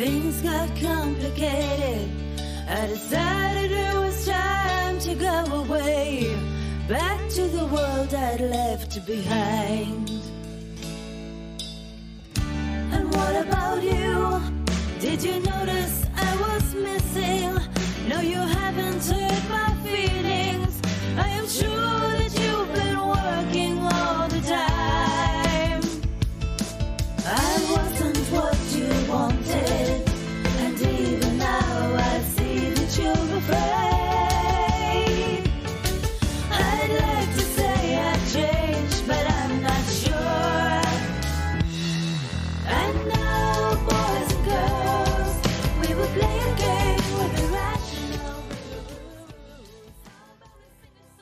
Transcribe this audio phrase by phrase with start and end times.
[0.00, 2.08] things got complicated.
[2.66, 6.34] I decided it was time to go away,
[6.88, 10.10] back to the world I'd left behind.
[12.94, 14.40] And what about you?
[15.00, 17.52] Did you notice I was missing?
[18.08, 20.80] No, you haven't hurt my feelings.
[21.18, 23.69] I am sure that you've been working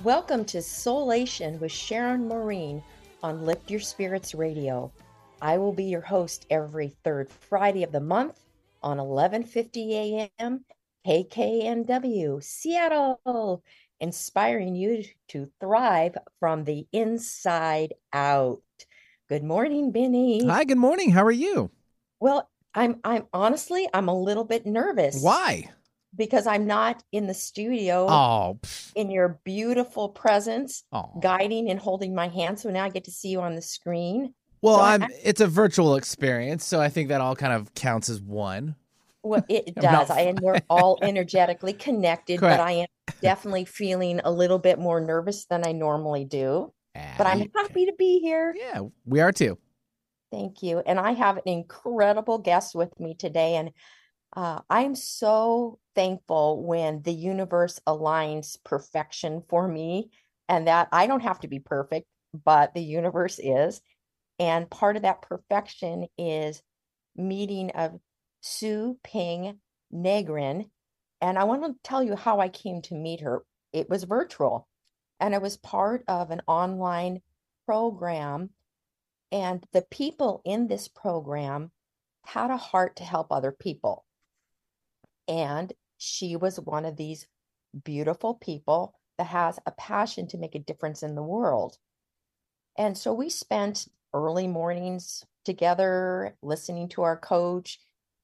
[0.08, 2.82] Welcome to Soul-Ation with Sharon Maureen
[3.22, 4.90] on Lift Your Spirits Radio.
[5.42, 8.40] I will be your host every third Friday of the month
[8.82, 10.64] on 11:50 a.m.
[11.06, 13.62] KKNW Seattle,
[14.00, 18.62] inspiring you to thrive from the inside out.
[19.28, 20.42] Good morning, Benny.
[20.46, 21.10] Hi, good morning.
[21.10, 21.70] How are you?
[22.18, 25.22] Well, I'm I'm honestly I'm a little bit nervous.
[25.22, 25.68] Why?
[26.18, 28.58] Because I'm not in the studio Oh,
[28.94, 31.10] in your beautiful presence, oh.
[31.22, 32.58] guiding and holding my hand.
[32.58, 34.34] So now I get to see you on the screen.
[34.60, 35.04] Well, So I- I'm.
[35.22, 38.74] It's a virtual experience, so I think that all kind of counts as one.
[39.22, 40.10] Well, it does.
[40.10, 42.58] I and we're all energetically connected, Correct.
[42.58, 42.86] but I am
[43.22, 46.72] definitely feeling a little bit more nervous than I normally do.
[47.16, 48.52] But I'm happy to be here.
[48.58, 49.56] Yeah, we are too.
[50.32, 50.80] Thank you.
[50.84, 53.54] And I have an incredible guest with me today.
[53.54, 53.70] And
[54.34, 60.10] uh, I'm so thankful when the universe aligns perfection for me
[60.48, 63.80] and that I don't have to be perfect, but the universe is.
[64.38, 66.62] And part of that perfection is
[67.16, 67.98] meeting of
[68.40, 69.58] Siu Ping
[69.92, 70.68] Negrin.
[71.20, 73.42] And I want to tell you how I came to meet her.
[73.72, 74.68] It was virtual,
[75.20, 77.20] and it was part of an online
[77.66, 78.50] program
[79.30, 81.70] and the people in this program
[82.24, 84.04] had a heart to help other people.
[85.28, 87.26] And she was one of these
[87.84, 91.76] beautiful people that has a passion to make a difference in the world.
[92.76, 97.78] And so we spent early mornings together, listening to our coach,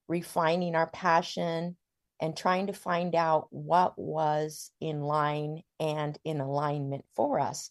[0.08, 1.76] refining our passion,
[2.20, 7.70] and trying to find out what was in line and in alignment for us.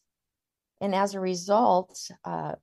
[0.82, 2.54] And as a result, uh,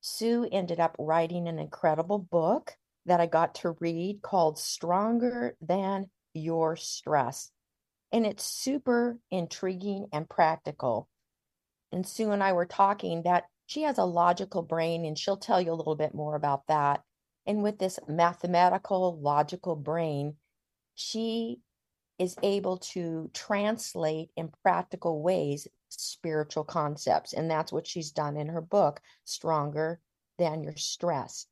[0.00, 2.76] Siu ended up writing an incredible book
[3.08, 7.50] that I got to read called Stronger Than Your Stress.
[8.12, 11.08] And it's super intriguing and practical.
[11.92, 15.60] And Siu and I were talking that she has a logical brain, and she'll tell
[15.60, 17.02] you a little bit more about that.
[17.46, 20.36] And with this mathematical, logical brain,
[20.94, 21.60] she
[22.18, 27.32] is able to translate in practical ways spiritual concepts.
[27.32, 30.00] And that's what she's done in her book, Stronger
[30.38, 31.46] Than Your Stress.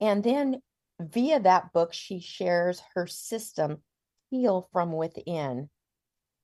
[0.00, 0.60] And then
[1.00, 3.82] via that book, she shares her system,
[4.30, 5.70] Heal from Within.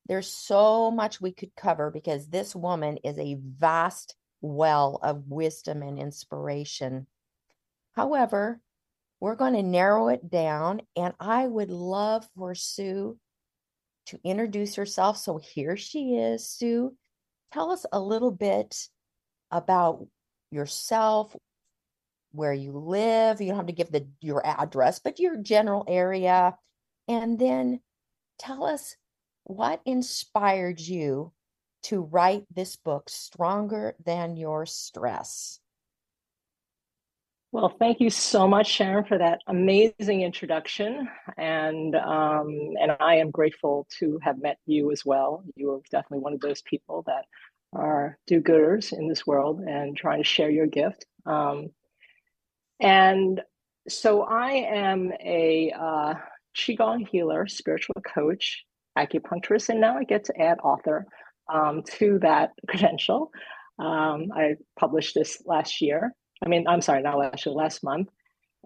[0.07, 5.83] There's so much we could cover because this woman is a vast well of wisdom
[5.83, 7.07] and inspiration.
[7.95, 8.61] However,
[9.21, 13.19] we're going to narrow it down, and I would love for Siu
[14.07, 15.17] to introduce herself.
[15.17, 16.95] So here she is, Siu.
[17.53, 18.77] Tell us a little bit
[19.51, 20.07] about
[20.51, 21.35] yourself,
[22.35, 23.41] where you live.
[23.41, 26.57] You don't have to give the your address, but your general area.
[27.09, 27.81] And then
[28.39, 28.97] tell us
[29.45, 31.33] what inspired you
[31.85, 35.61] to write this book, Stronger Than Your Stress.
[37.53, 42.49] Well, thank you so much, Sharon, for that amazing introduction, and um,
[42.81, 45.45] and I am grateful to have met you as well.
[45.55, 47.27] You are definitely one of those people that
[47.73, 51.07] are do-gooders in this world and trying to share your gift.
[51.27, 51.69] Um,
[52.85, 53.41] and
[53.89, 56.15] so, I am a uh,
[56.55, 58.63] qigong healer, spiritual coach,
[58.99, 61.07] acupuncturist, and now I get to add author
[61.53, 63.31] um, to that credential.
[63.79, 66.15] Um, I published this last year.
[66.45, 68.09] I mean, I'm sorry, not last year, last month.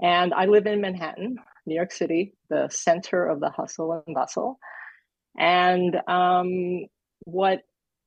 [0.03, 4.59] And I live in Manhattan, New York City, the center of the hustle and bustle.
[5.39, 6.87] And um,
[7.21, 7.61] what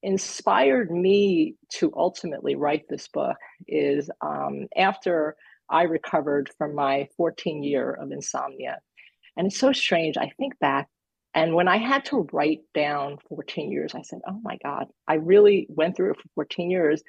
[0.04, 3.38] inspired me to ultimately write this book
[3.68, 5.38] is um, after
[5.72, 8.80] I recovered from my 14 year of insomnia.
[9.38, 10.18] And it's so strange.
[10.18, 10.90] I think back,
[11.34, 15.16] and when I had to write down 14 years, I said, oh my God, I
[15.16, 17.02] really went through it for 14 years.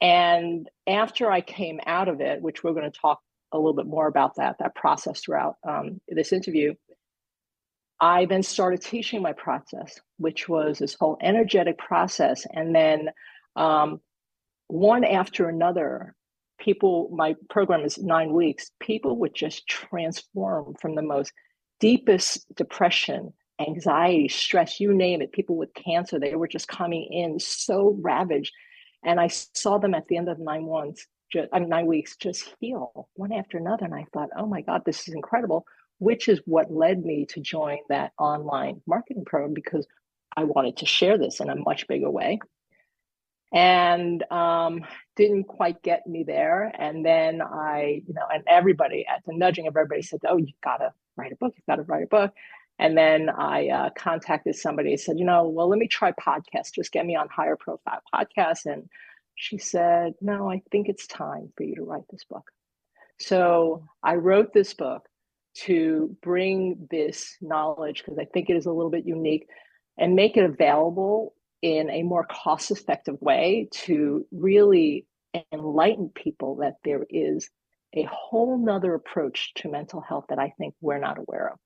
[0.00, 3.20] And after I came out of it, which we're going to talk
[3.54, 6.74] a little bit more about that that process throughout um, this interview.
[8.00, 13.10] I then started teaching my process, which was this whole energetic process, and then
[13.56, 14.00] um,
[14.66, 16.14] one after another,
[16.58, 17.10] people.
[17.12, 18.70] My program is nine weeks.
[18.80, 21.32] People would just transform from the most
[21.80, 27.38] deepest depression anxiety, stress, you name it, people with cancer, they were just coming in
[27.38, 28.52] so ravaged.
[29.04, 32.16] And I saw them at the end of nine months, just, I mean, nine weeks,
[32.16, 33.84] just heal one after another.
[33.84, 35.66] And I thought, oh my God, this is incredible,
[35.98, 39.86] which is what led me to join that online marketing program because
[40.36, 42.40] I wanted to share this in a much bigger way.
[43.54, 44.80] And um,
[45.14, 46.72] didn't quite get me there.
[46.76, 50.52] And then I, you know, and everybody at the nudging of everybody said, oh, you
[50.62, 52.32] gotta write a book, you've got to write a book.
[52.80, 56.74] And then I uh, contacted somebody, said, you know, well, let me try podcast.
[56.74, 58.66] Just get me on higher profile podcasts.
[58.66, 58.88] And
[59.36, 62.50] she said, no, I think it's time for you to write this book.
[63.20, 65.06] So I wrote this book
[65.58, 69.46] to bring this knowledge, because I think it is a little bit unique,
[69.96, 71.34] and make it available
[71.64, 75.06] in a more cost effective way to really
[75.50, 77.48] enlighten people that there is
[77.94, 81.58] a whole nother approach to mental health that I think we're not aware of.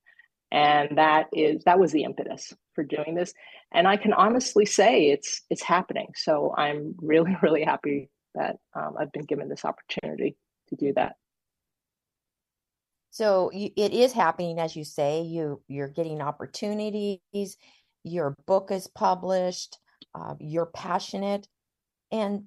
[0.52, 3.34] And that is that was the impetus for doing this.
[3.72, 6.10] And i can honestly say it's it's happening.
[6.14, 10.36] So i'm really really happy that um, i've been given this opportunity
[10.68, 11.16] to do that.
[13.10, 17.56] So you, it is happening as you say you you're getting opportunities
[18.04, 19.78] your book is published
[20.14, 21.46] uh, you're passionate
[22.10, 22.44] and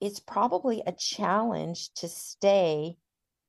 [0.00, 2.96] it's probably a challenge to stay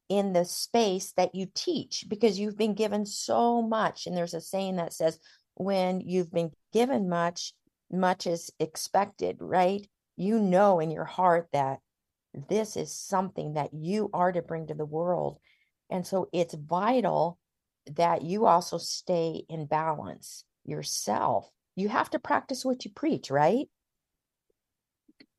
[0.10, 4.08] in the space that you teach because you've been given so much.
[4.08, 5.20] And there's a saying that says,
[5.56, 7.54] when you've been given much,
[7.92, 9.86] much is expected, right?
[10.16, 11.80] You know in your heart that
[12.50, 15.40] this is something that you are to bring to the world.
[15.90, 17.40] And so it's vital
[17.96, 21.50] that you also stay in balance yourself.
[21.78, 23.68] You have to practice what you preach, right?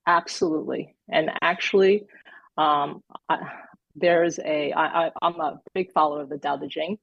[0.06, 0.94] Absolutely.
[1.10, 2.06] And actually,
[2.56, 3.38] um, I,
[3.96, 6.96] there's a I, I I'm a big follower of the Tao Te Ching,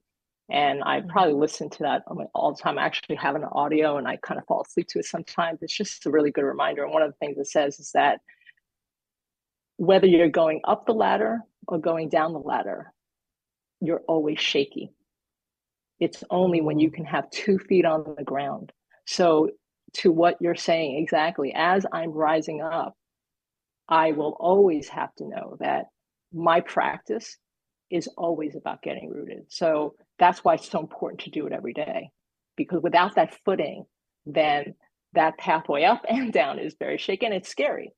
[0.48, 1.10] and I mm-hmm.
[1.10, 2.02] probably listen to that
[2.34, 2.78] all the time.
[2.78, 5.58] I actually have an audio, and I kind of fall asleep to it sometimes.
[5.60, 6.84] It's just a really good reminder.
[6.84, 8.20] And one of the things it says is that
[9.76, 12.90] whether you're going up the ladder or going down the ladder,
[13.82, 14.92] you're always shaky.
[16.00, 16.96] It's only when you mm-hmm.
[16.96, 18.72] can have two feet on the ground.
[19.06, 19.50] So,
[19.98, 22.94] to what you're saying exactly, as I'm rising up,
[23.88, 25.86] I will always have to know that
[26.32, 27.38] my practice
[27.90, 29.44] is always about getting rooted.
[29.48, 32.10] So that's why it's so important to do it every day.
[32.56, 33.84] Because without that footing,
[34.24, 34.74] then
[35.12, 37.92] that pathway up and down is very shaky and it's scary.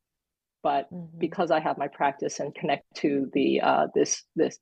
[0.63, 1.19] But mm-hmm.
[1.19, 4.59] because I have my practice and connect to the uh, this this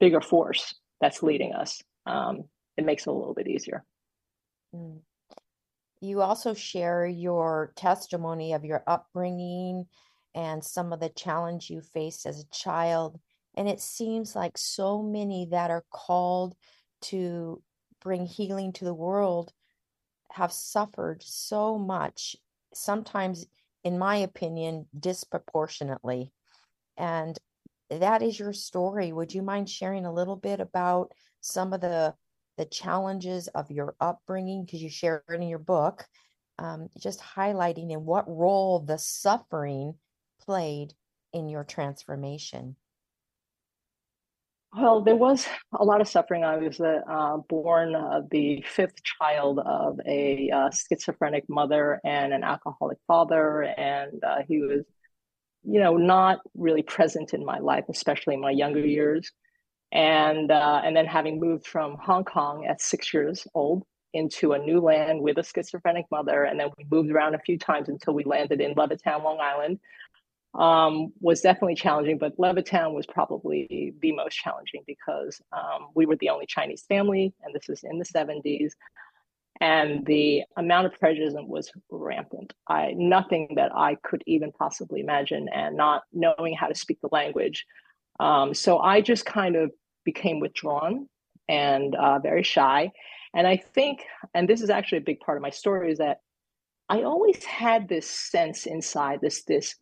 [0.00, 2.44] bigger force that's leading us, um,
[2.76, 3.84] it makes it a little bit easier.
[4.74, 4.98] Mm.
[6.04, 9.86] You also share your testimony of your upbringing
[10.34, 13.18] and some of the challenge you faced as a child.
[13.56, 16.54] And it seems like so many that are called
[17.02, 17.62] to
[18.02, 19.52] bring healing to the world
[20.30, 22.36] have suffered so much,
[22.74, 23.46] sometimes,
[23.82, 26.32] in my opinion, disproportionately.
[26.98, 27.38] And
[27.88, 29.10] that is your story.
[29.12, 32.14] Would you mind sharing a little bit about some of the
[32.56, 36.06] the challenges of your upbringing because you share it in your book
[36.58, 39.94] um, just highlighting in what role the suffering
[40.40, 40.94] played
[41.32, 42.76] in your transformation?
[44.76, 46.42] Well, there was a lot of suffering.
[46.42, 52.42] I was uh, born uh, the fifth child of a uh, schizophrenic mother and an
[52.42, 54.84] alcoholic father, and uh, he was,
[55.62, 59.30] you know, not really present in my life, especially in my younger years.
[59.94, 64.58] And uh, and then having moved from Hong Kong at six years old into a
[64.58, 68.12] new land with a schizophrenic mother, and then we moved around a few times until
[68.12, 69.78] we landed in Levittown, Long Island,
[70.54, 76.16] um, was definitely challenging, but Levittown was probably the most challenging because um, we were
[76.16, 78.72] the only Chinese family, and this is in the 70s.
[79.60, 82.52] And the amount of prejudice was rampant.
[82.68, 87.08] I nothing that I could even possibly imagine, and not knowing how to speak the
[87.12, 87.64] language.
[88.20, 89.70] Um, so I just kind of
[90.04, 91.08] became withdrawn
[91.48, 92.92] and uh, very shy.
[93.34, 94.00] And I think,
[94.34, 96.18] and this is actually a big part of my story, is that
[96.88, 99.74] I always had this sense inside this this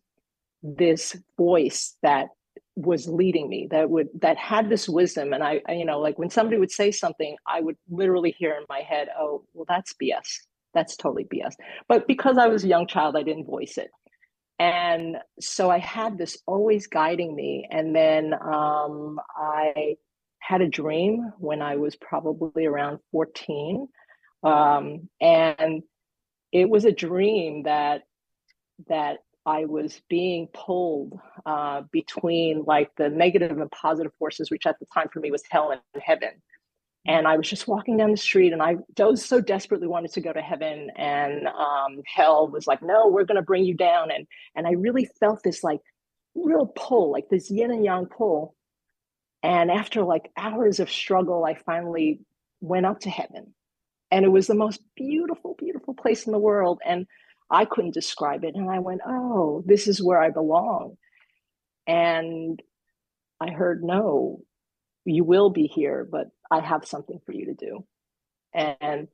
[0.61, 2.29] this voice that
[2.75, 6.17] was leading me that would that had this wisdom and I, I, you know like
[6.17, 9.93] when somebody would say something i would literally hear in my head oh well that's
[10.01, 10.39] bs
[10.73, 11.53] that's totally bs
[11.87, 13.91] but because i was a young child i didn't voice it
[14.59, 17.67] and so I had this always guiding me.
[17.69, 19.95] And then um, I
[20.43, 23.87] had a dream when I was probably around 14.
[24.43, 25.83] Um, and
[26.51, 28.03] it was a dream that
[28.89, 31.13] that I was being pulled
[31.45, 35.43] uh, between like the negative and positive forces, which at the time for me was
[35.49, 36.41] hell and heaven.
[37.05, 38.77] And I was just walking down the street, and I
[39.15, 43.35] so desperately wanted to go to heaven, and um, hell was like, "No, we're going
[43.35, 45.81] to bring you down." And and I really felt this like
[46.33, 48.55] real pull, like this yin and yang pull.
[49.43, 52.21] And after like hours of struggle, I finally
[52.61, 53.53] went up to heaven,
[54.09, 56.79] and it was the most beautiful, beautiful place in the world.
[56.85, 57.07] And
[57.51, 58.55] I couldn't describe it.
[58.55, 60.97] And I went, oh, this is where I belong.
[61.85, 62.61] And
[63.41, 64.41] I heard, no,
[65.05, 67.85] you will be here, but I have something for you to do.
[68.53, 69.07] And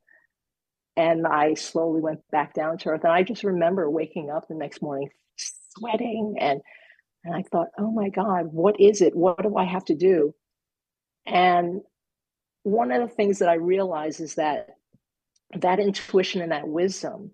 [0.95, 3.05] and I slowly went back down to earth.
[3.05, 6.61] And I just remember waking up the next morning sweating and
[7.23, 9.15] and I thought, oh my God, what is it?
[9.15, 10.33] What do I have to do?
[11.25, 11.81] And
[12.63, 14.69] one of the things that I realized is that
[15.55, 17.31] that intuition and that wisdom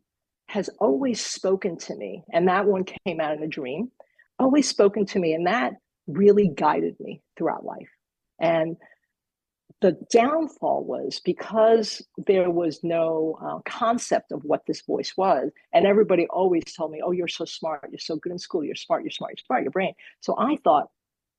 [0.48, 2.24] has always spoken to me.
[2.32, 3.92] And that one came out in a dream,
[4.40, 5.34] always spoken to me.
[5.34, 5.74] And that
[6.08, 7.90] really guided me throughout life.
[8.40, 8.78] And
[9.82, 15.52] the downfall was because there was no uh, concept of what this voice was.
[15.74, 17.88] And everybody always told me, oh, you're so smart.
[17.92, 18.64] You're so good in school.
[18.64, 19.04] You're smart.
[19.04, 19.34] You're smart.
[19.34, 19.64] You're smart.
[19.64, 19.94] Your brain.
[20.22, 20.88] So I thought,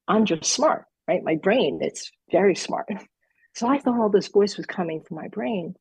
[0.07, 1.25] I'm just smart, right?
[1.25, 2.87] My brain, it's very smart.
[3.55, 5.77] So I thought all this voice was coming from my brain.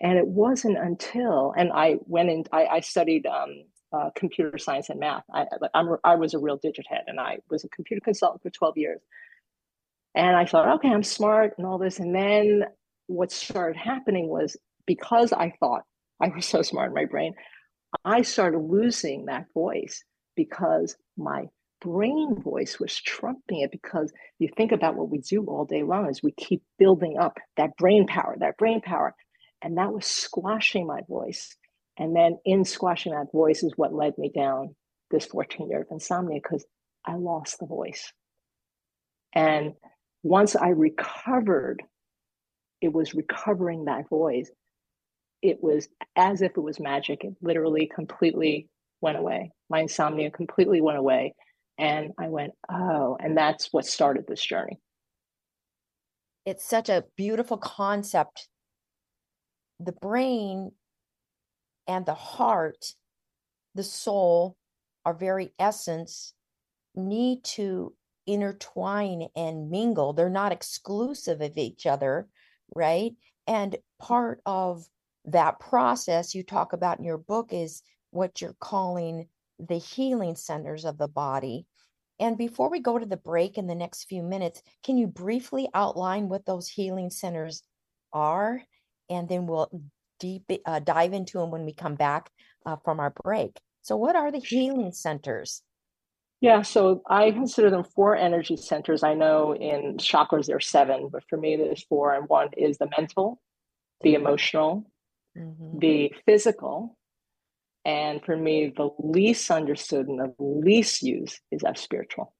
[0.00, 4.88] And it wasn't until, and I went in, I, I studied um, uh, computer science
[4.88, 5.24] and math.
[5.34, 8.50] I, I'm, I was a real digit head and I was a computer consultant for
[8.50, 9.00] 12 years.
[10.14, 11.98] And I thought, okay, I'm smart and all this.
[11.98, 12.64] And then
[13.06, 15.82] what started happening was because I thought
[16.20, 17.34] I was so smart in my brain,
[18.04, 20.02] I started losing that voice
[20.36, 21.46] because my
[21.80, 26.10] brain voice was trumping it because you think about what we do all day long
[26.10, 29.14] is we keep building up that brain power that brain power
[29.62, 31.56] and that was squashing my voice.
[31.98, 34.74] And then in squashing that voice is what led me down
[35.10, 36.64] this 14 year of insomnia because
[37.04, 38.12] I lost the voice.
[39.34, 39.72] And
[40.28, 41.82] once I recovered,
[42.80, 44.50] it was recovering that voice.
[45.40, 47.24] It was as if it was magic.
[47.24, 48.68] It literally completely
[49.00, 49.52] went away.
[49.70, 51.34] My insomnia completely went away.
[51.78, 54.78] And I went, oh, and that's what started this journey.
[56.44, 58.48] It's such a beautiful concept
[59.80, 60.72] the brain
[61.86, 62.84] and the heart,
[63.76, 64.56] the soul,
[65.04, 66.34] our very essence
[66.96, 67.94] need to
[68.28, 70.12] intertwine and mingle.
[70.12, 72.28] They're not exclusive of each other,
[72.74, 73.12] right?
[73.46, 74.86] And part of
[75.24, 80.84] that process you talk about in your book is what you're calling the healing centers
[80.84, 81.66] of the body.
[82.20, 85.68] And before we go to the break in the next few minutes, can you briefly
[85.74, 87.62] outline what those healing centers
[88.12, 88.62] are
[89.10, 89.70] and then we'll
[90.18, 92.30] deep uh, dive into them when we come back
[92.66, 93.58] uh, from our break.
[93.82, 95.62] So, what are the healing centers?
[96.40, 99.02] Yeah, so I consider them four energy centers.
[99.02, 102.78] I know in chakras there are seven, but for me there's four, and one is
[102.78, 103.40] the mental,
[104.02, 104.88] the emotional,
[105.36, 105.78] mm-hmm.
[105.78, 106.96] the physical,
[107.84, 112.32] and for me the least understood and the least used is our spiritual.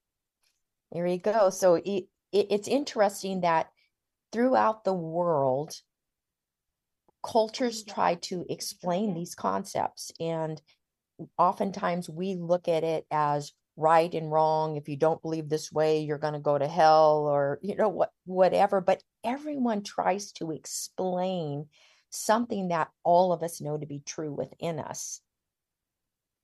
[0.93, 1.51] There you go.
[1.51, 3.69] So it, it, it's interesting that
[4.33, 5.75] throughout the world,
[7.25, 10.63] cultures try to explain these concepts and
[11.37, 16.01] oftentimes we look at it as right and wrong if you don't believe this way
[16.01, 20.51] you're going to go to hell or you know what whatever but everyone tries to
[20.51, 21.67] explain
[22.11, 25.21] something that all of us know to be true within us.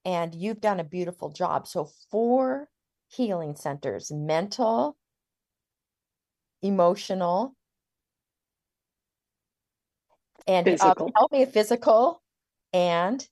[0.04, 1.66] And you've done a beautiful job.
[1.66, 2.68] So four
[3.08, 4.96] healing centers mental
[6.62, 7.54] emotional
[10.46, 12.22] and um, help me physical
[12.72, 13.26] and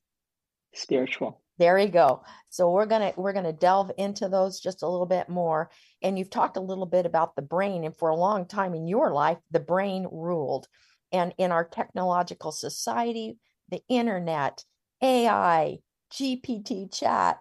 [0.72, 2.24] spiritual there you go.
[2.50, 5.70] So we're gonna we're gonna delve into those just a little bit more.
[6.02, 8.88] And you've talked a little bit about the brain and for a long time in
[8.88, 10.66] your life the brain ruled.
[11.12, 13.38] And in our technological society
[13.68, 14.64] the internet
[15.02, 15.78] ai
[16.12, 17.38] gpt chat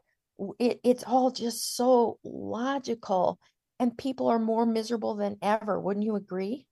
[0.60, 3.40] it, it's all just so logical
[3.80, 5.80] and people are more miserable than ever.
[5.80, 6.68] Wouldn't you agree?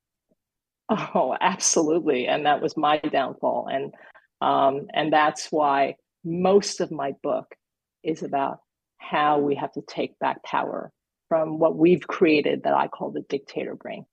[0.90, 2.28] Oh, absolutely.
[2.28, 3.68] And that was my downfall.
[3.72, 3.94] And
[4.42, 7.56] um, and that's why most of my book
[8.04, 8.60] is about
[8.98, 10.92] how we have to take back power
[11.30, 14.06] from what we've created that I call the dictator brain.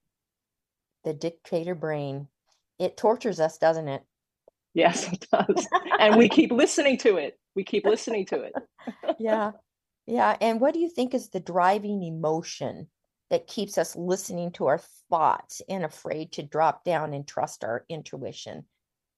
[1.04, 2.28] The dictator brain.
[2.78, 4.02] It tortures us, doesn't it?
[4.74, 5.66] Yes, it does.
[5.98, 7.38] and we keep listening to it.
[7.54, 8.52] We keep listening to it.
[9.18, 9.52] yeah.
[10.06, 10.36] Yeah.
[10.40, 12.88] And what do you think is the driving emotion
[13.30, 17.84] that keeps us listening to our thoughts and afraid to drop down and trust our
[17.88, 18.66] intuition?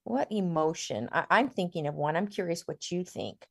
[0.08, 1.10] What emotion?
[1.12, 2.16] I, I'm thinking of one.
[2.16, 3.46] I'm curious what you think.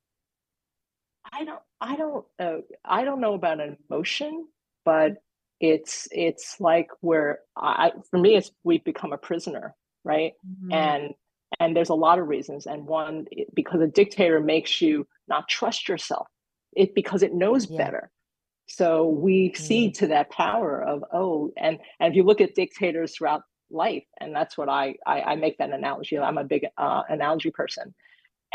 [1.31, 4.47] I don't, I don't, uh, I don't know about an emotion,
[4.85, 5.17] but
[5.59, 10.33] it's it's like where I, for me, it's we've become a prisoner, right?
[10.45, 10.71] Mhm.
[10.71, 11.13] And
[11.59, 15.89] and there's a lot of reasons, and one because a dictator makes you not trust
[15.89, 16.27] yourself,
[16.73, 17.77] it because it knows Yeah.
[17.77, 18.11] better.
[18.67, 23.15] So we cede to that power of oh, and and if you look at dictators
[23.15, 26.17] throughout life, and that's what I I, I make that analogy.
[26.17, 27.93] I'm a big uh, analogy person,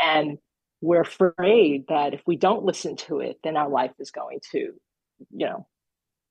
[0.03, 0.37] and
[0.81, 4.73] we're afraid that if we don't listen to it, then our life is going to,
[5.31, 5.65] you know,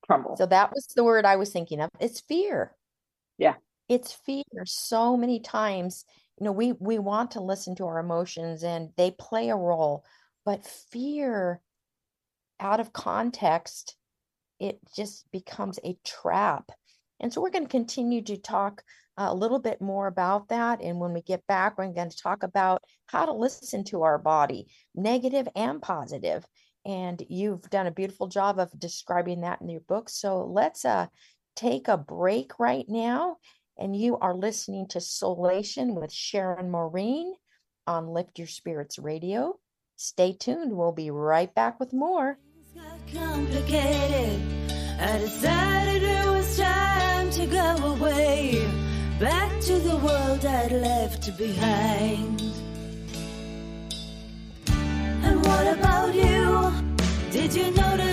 [0.05, 0.37] crumble.
[0.37, 1.89] So that was the word I was thinking of.
[1.99, 2.75] It's fear.
[3.39, 3.55] Yeah.
[3.89, 4.43] It's fear.
[4.65, 6.05] So many times,
[6.39, 10.05] you know, we we want to listen to our emotions and they play a role,
[10.45, 11.59] but fear
[12.59, 13.95] out of context,
[14.59, 16.71] it just becomes a trap.
[17.19, 18.83] And so we're going to continue to talk
[19.17, 20.81] uh, a little bit more about that.
[20.81, 24.17] And when we get back, we're going to talk about how to listen to our
[24.17, 26.45] body, negative and positive.
[26.85, 30.09] And you've done a beautiful job of describing that in your book.
[30.09, 31.07] So let's uh,
[31.55, 33.37] take a break right now.
[33.77, 37.33] And you are listening to Soul-Ation with Sharon Maureen
[37.87, 39.57] on Lift Your Spirits Radio.
[39.95, 40.73] Stay tuned.
[40.73, 42.37] We'll be right back with more.
[47.45, 48.65] To go away,
[49.19, 52.41] back to the world I'd left behind.
[54.67, 56.71] And what about you?
[57.31, 58.12] Did you notice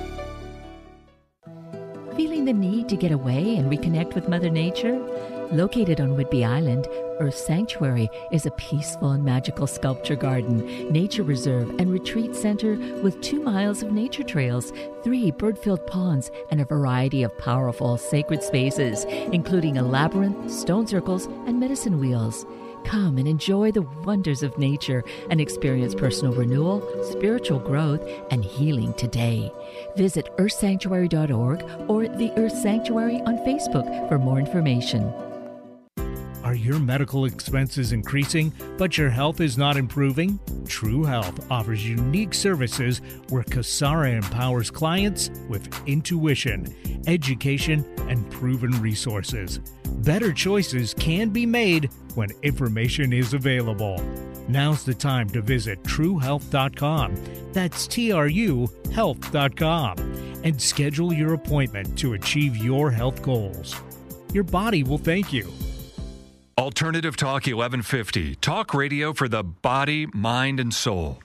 [2.15, 4.99] Feeling the need to get away and reconnect with Mother Nature?
[5.51, 6.87] Located on Whidbey Island,
[7.19, 13.21] Earth Sanctuary is a peaceful and magical sculpture garden, nature reserve, and retreat center with
[13.21, 18.43] two miles of nature trails, three bird filled ponds, and a variety of powerful sacred
[18.43, 22.45] spaces, including a labyrinth, stone circles, and medicine wheels.
[22.83, 28.93] Come and enjoy the wonders of nature and experience personal renewal, spiritual growth, and healing
[28.95, 29.51] today.
[29.95, 35.13] Visit earthsanctuary.org or the Earth Sanctuary on Facebook for more information.
[36.43, 40.39] Are your medical expenses increasing, but your health is not improving?
[40.67, 46.75] True Health offers unique services where Kasara empowers clients with intuition,
[47.07, 49.59] education, and proven resources.
[50.03, 54.03] Better choices can be made when information is available.
[54.47, 57.15] Now's the time to visit truehealth.com.
[57.53, 59.97] That's T R U health.com
[60.43, 63.75] and schedule your appointment to achieve your health goals.
[64.33, 65.51] Your body will thank you.
[66.57, 71.19] Alternative Talk 1150, talk radio for the body, mind, and soul.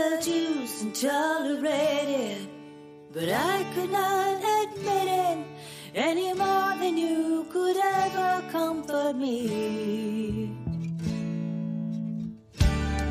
[0.00, 2.48] Felt used and tolerated,
[3.12, 5.38] but I could not admit it
[5.94, 9.36] any more than you could ever comfort me.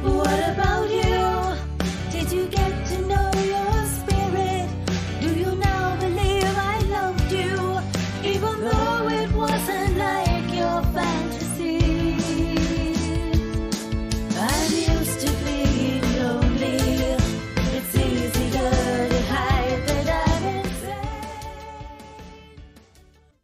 [0.02, 1.22] What about you?
[2.12, 2.79] Did you get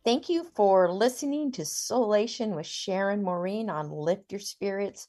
[0.06, 5.08] Thank you for listening to Soul-Ation with Sharon Maureen on Lift Your Spirits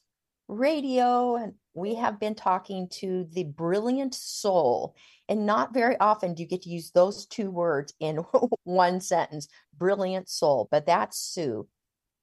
[0.48, 1.36] Radio.
[1.36, 4.96] And we have been talking to the brilliant soul.
[5.28, 8.16] And not very often do you get to use those two words in
[8.64, 11.68] one sentence brilliant soul, but that's Siu.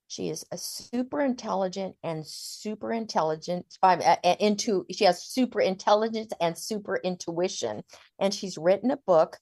[0.08, 3.68] She is a super intelligent and super intelligent.
[3.84, 7.84] Uh, into she has super intelligence and super intuition,
[8.18, 9.38] and she's written a book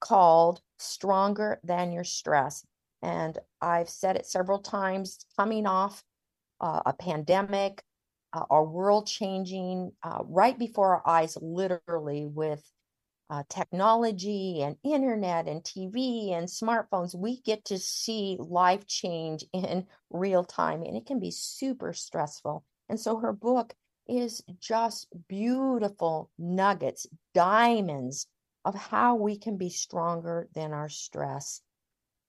[0.00, 2.64] called Stronger Than Your Stress.
[3.02, 6.02] And I've said it several times coming off
[6.60, 7.82] uh, a pandemic,
[8.32, 12.62] uh, our world changing uh, right before our eyes, literally with
[13.30, 19.86] uh, technology and internet and TV and smartphones, we get to see life change in
[20.10, 22.64] real time, and it can be super stressful.
[22.88, 23.72] And so her book
[24.08, 28.26] is just beautiful nuggets, diamonds
[28.64, 31.60] of how we can be stronger than our stress.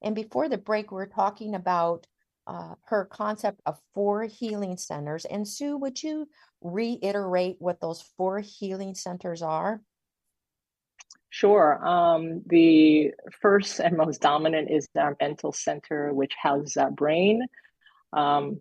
[0.01, 2.07] And before the break, we are talking about
[2.47, 5.25] uh, her concept of four healing centers.
[5.25, 6.27] And Siu, would you
[6.61, 9.81] reiterate what those four healing centers are?
[11.29, 11.85] Sure.
[11.85, 17.47] Um, the first and most dominant is our mental center, which houses our brain,
[18.11, 18.59] um,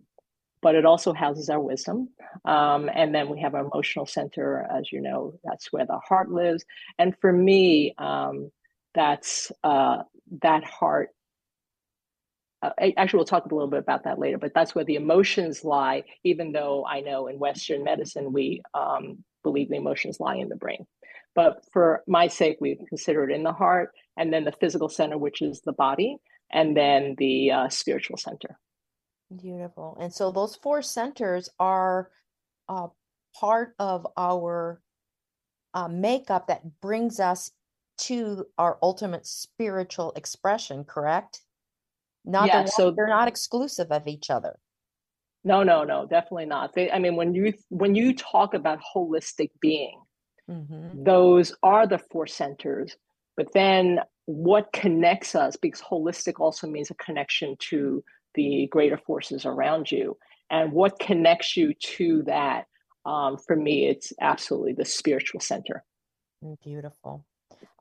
[0.62, 2.08] but it also houses our wisdom.
[2.44, 6.30] Um, and then we have our emotional center, as you know, that's where the heart
[6.30, 6.64] lives.
[6.98, 8.50] And for me, um,
[8.94, 10.02] that's uh,
[10.42, 11.10] that heart.
[12.62, 15.64] Uh, actually, we'll talk a little bit about that later, but that's where the emotions
[15.64, 20.50] lie, even though I know in Western medicine, we um, believe the emotions lie in
[20.50, 20.86] the brain.
[21.34, 25.16] But for my sake, we consider it in the heart, and then the physical center,
[25.16, 26.16] which is the body,
[26.52, 28.58] and then the uh, spiritual center.
[29.34, 29.96] Beautiful.
[30.00, 32.10] And so those four centers are
[32.68, 32.88] uh,
[33.38, 34.80] part of our
[35.74, 37.52] uh, makeup that brings us
[37.98, 41.42] to our ultimate spiritual expression, correct?
[42.24, 44.58] Not yeah, the so they're not exclusive of each other.
[45.44, 46.74] No, no, no, definitely not.
[46.74, 49.98] They, I mean, when you when you talk about holistic being,
[50.50, 51.04] Mm-hmm.
[51.04, 52.96] Those are the four centers.
[53.36, 58.02] But then what connects us, because holistic also means a connection to
[58.40, 60.16] the greater forces around you.
[60.50, 62.64] And what connects you to that?
[63.04, 65.84] Um, for me, it's absolutely the spiritual center.
[66.62, 67.24] Beautiful.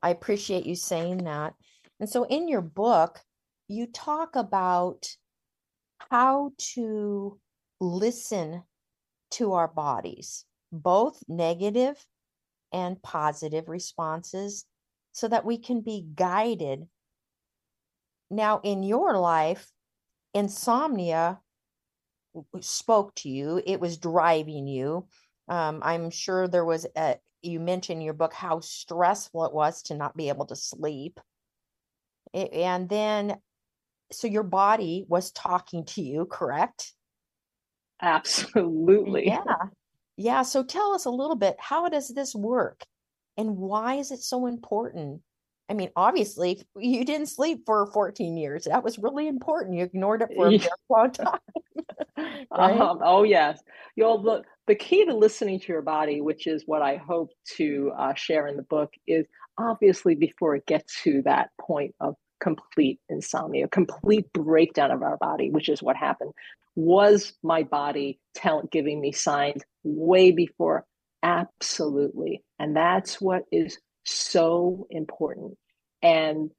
[0.01, 1.53] I appreciate you saying that.
[1.99, 3.19] And so in your book,
[3.67, 5.07] you talk about
[6.09, 7.39] how to
[7.79, 8.63] listen
[9.31, 12.03] to our bodies, both negative
[12.71, 14.65] and positive responses
[15.11, 16.87] so that we can be guided.
[18.29, 19.67] Now, in your life,
[20.33, 21.39] insomnia
[22.61, 25.07] spoke to you, it was driving you.
[25.47, 29.81] Um, I'm sure there was a, you mentioned in your book how stressful it was
[29.83, 31.19] to not be able to sleep.
[32.33, 33.37] And then,
[34.11, 36.93] so your body was talking to you, correct?
[38.01, 39.27] Absolutely.
[39.27, 39.43] Yeah.
[40.17, 42.83] Yeah, so tell us a little bit how does this work
[43.37, 45.21] and why is it so important?
[45.69, 48.65] I mean, obviously, you didn't sleep for 14 years.
[48.65, 49.77] That was really important.
[49.77, 51.39] You ignored it for a very long time.
[52.51, 52.79] right?
[52.79, 53.61] um, oh, yes.
[53.95, 57.29] You know, the, the key to listening to your body, which is what I hope
[57.57, 59.27] to uh, share in the book, is
[59.59, 65.51] obviously before it gets to that point of complete insomnia, complete breakdown of our body,
[65.51, 66.31] which is what happened.
[66.75, 70.85] Was my body tell, giving me signs way before?
[71.21, 72.41] Absolutely.
[72.57, 75.57] And that's what is so important.
[76.01, 76.51] And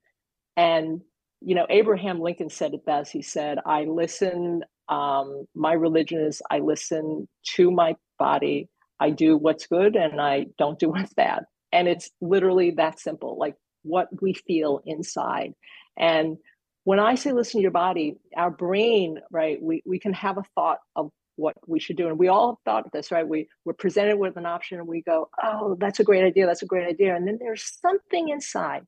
[0.55, 1.01] and
[1.41, 3.11] you know, Abraham Lincoln said it best.
[3.11, 9.37] He said, I listen, um, my religion is I listen to my body, I do
[9.37, 11.43] what's good and I don't do what's bad.
[11.71, 15.53] And it's literally that simple, like what we feel inside.
[15.97, 16.37] And
[16.83, 20.43] when I say listen to your body, our brain, right, we, we can have a
[20.55, 22.07] thought of what we should do.
[22.07, 23.27] And we all thought of this, right?
[23.27, 26.45] We we're presented with an option and we go, oh, that's a great idea.
[26.45, 27.15] That's a great idea.
[27.15, 28.85] And then there's something inside,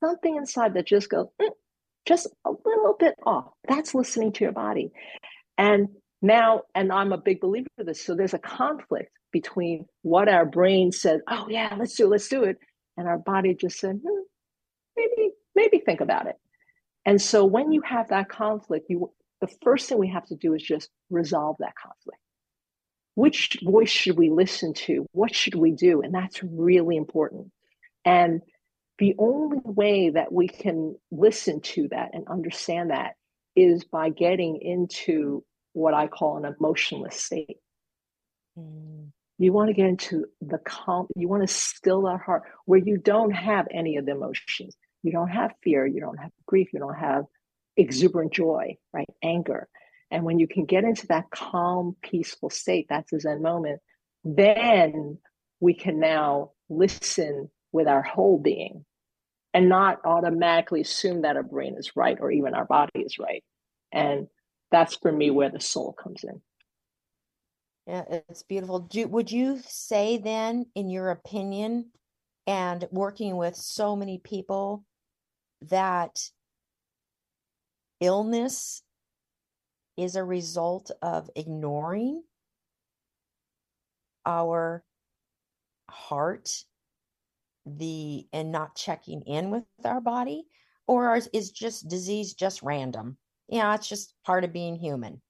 [0.00, 1.50] something inside that just goes, mm,
[2.06, 3.52] just a little bit off.
[3.68, 4.92] That's listening to your body.
[5.58, 5.88] And
[6.20, 8.04] now, and I'm a big believer of this.
[8.04, 12.28] So there's a conflict between what our brain said, oh yeah, let's do it, let's
[12.28, 12.58] do it.
[12.96, 14.22] And our body just said, hmm,
[14.96, 16.36] maybe, maybe think about it.
[17.04, 19.10] And so when you have that conflict, you
[19.42, 22.20] the first thing we have to do is just resolve that conflict.
[23.16, 25.04] Which voice should we listen to?
[25.12, 26.00] What should we do?
[26.00, 27.50] And that's really important.
[28.04, 28.40] And
[28.98, 33.14] the only way that we can listen to that and understand that
[33.56, 37.58] is by getting into what I call an emotionless state.
[38.56, 39.10] Mm.
[39.38, 42.96] You want to get into the calm, you want to still that heart where you
[42.96, 44.76] don't have any of the emotions.
[45.02, 47.24] You don't have fear, you don't have grief, you don't have
[47.76, 49.08] exuberant joy, right?
[49.22, 49.68] Anger.
[50.10, 53.80] And when you can get into that calm, peaceful state, that's a Zen moment,
[54.24, 55.18] then
[55.60, 58.84] we can now listen with our whole being
[59.54, 63.44] and not automatically assume that our brain is right or even our body is right.
[63.90, 64.26] And
[64.70, 66.40] that's for me where the soul comes in.
[67.86, 68.80] Yeah, it's beautiful.
[68.80, 71.90] Do, would you say then, in your opinion,
[72.46, 74.84] and working with so many people,
[75.68, 76.18] that
[78.02, 78.82] illness
[79.96, 82.22] is a result of ignoring
[84.26, 84.82] our
[85.88, 86.50] heart
[87.64, 90.44] the and not checking in with our body
[90.88, 93.16] or is, just disease just random?
[93.48, 95.22] Yeah it's just part of being human.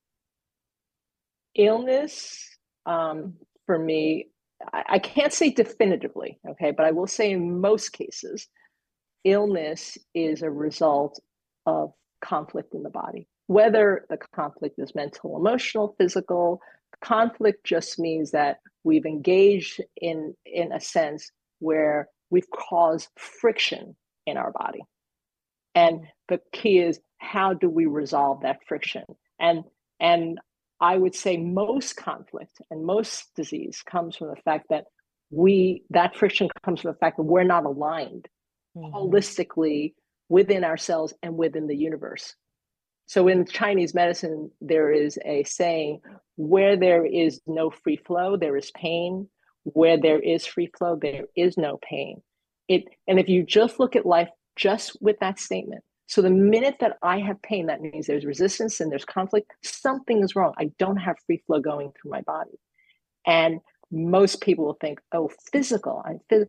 [1.55, 2.49] Illness
[2.87, 3.35] um,
[3.67, 4.29] for me
[4.73, 8.49] I, I can't say definitively okay but i will say in most cases
[9.25, 11.21] illness is a result
[11.67, 11.93] of
[12.25, 13.27] conflict in the body.
[13.47, 16.61] Whether the conflict is mental emotional physical
[17.03, 24.37] conflict just means that we've engaged in in a sense where we've caused friction in
[24.37, 24.81] our body.
[25.75, 29.05] And the key is how do we resolve that friction?
[29.39, 29.65] And
[30.03, 30.39] and
[30.81, 34.85] i would say most conflict and most disease comes from the fact that
[35.31, 38.29] we that friction comes from the fact that we're not aligned
[38.77, 38.95] mm-hmm.
[38.95, 39.95] holistically
[40.37, 42.35] within ourselves and within the universe
[43.13, 46.01] so in Chinese medicine, there is a saying
[46.37, 49.29] where there is no free flow, there is pain.
[49.65, 52.23] Where there is free flow, there is no pain.
[52.69, 56.77] It and if you just look at life just with that statement, so the minute
[56.81, 59.53] that I have pain, that means there's resistance and there's conflict.
[59.63, 60.55] Something is wrong.
[60.59, 62.59] I don't have free flow going through my body.
[63.27, 66.03] And most people will think, oh, physical.
[66.05, 66.49] I phys-.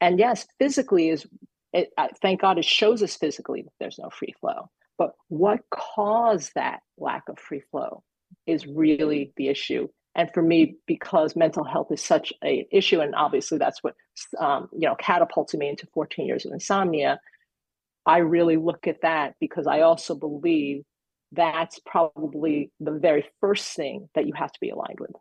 [0.00, 1.26] and yes, physically is.
[1.72, 4.70] It, thank God it shows us physically that there's no free flow.
[4.98, 8.02] But what caused that lack of free flow
[8.46, 9.88] is really the issue.
[10.14, 13.94] And for me, because mental health is such an issue, and obviously that's what
[14.38, 17.18] um, you know catapulted me into 14 years of insomnia.
[18.04, 20.82] I really look at that because I also believe
[21.30, 25.12] that's probably the very first thing that you have to be aligned with.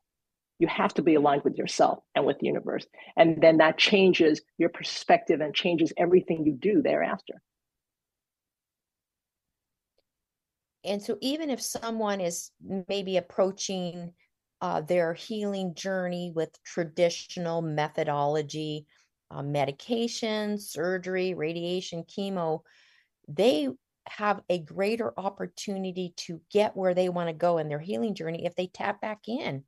[0.61, 2.85] You have to be aligned with yourself and with the universe.
[3.17, 7.41] And then that changes your perspective and changes everything you do thereafter.
[10.83, 12.51] and so even if someone is
[12.87, 14.13] maybe approaching
[14.61, 18.85] uh, their healing journey with traditional methodology
[19.31, 22.59] uh, medication surgery radiation chemo
[23.27, 23.69] they
[24.07, 28.45] have a greater opportunity to get where they want to go in their healing journey
[28.45, 29.63] if they tap back in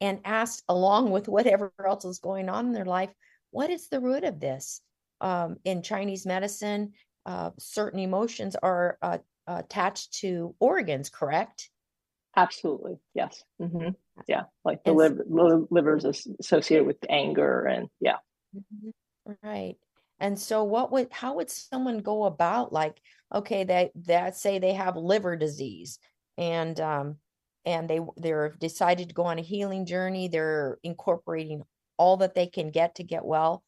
[0.00, 3.10] and ask along with whatever else is going on in their life
[3.50, 4.80] what is the root of this
[5.20, 6.92] um, in chinese medicine
[7.26, 11.70] uh, certain emotions are uh, attached to organs, correct?
[12.36, 13.42] Absolutely, yes.
[13.60, 13.90] Mm-hmm.
[14.28, 18.16] Yeah, like the liver, liver is associated with anger, and yeah.
[18.54, 19.32] Mm-hmm.
[19.42, 19.76] Right.
[20.20, 23.00] And so, what would how would someone go about like
[23.34, 25.98] okay, they that say they have liver disease,
[26.38, 27.16] and um,
[27.66, 30.28] and they they're decided to go on a healing journey.
[30.28, 31.62] They're incorporating
[31.98, 33.62] all that they can get to get well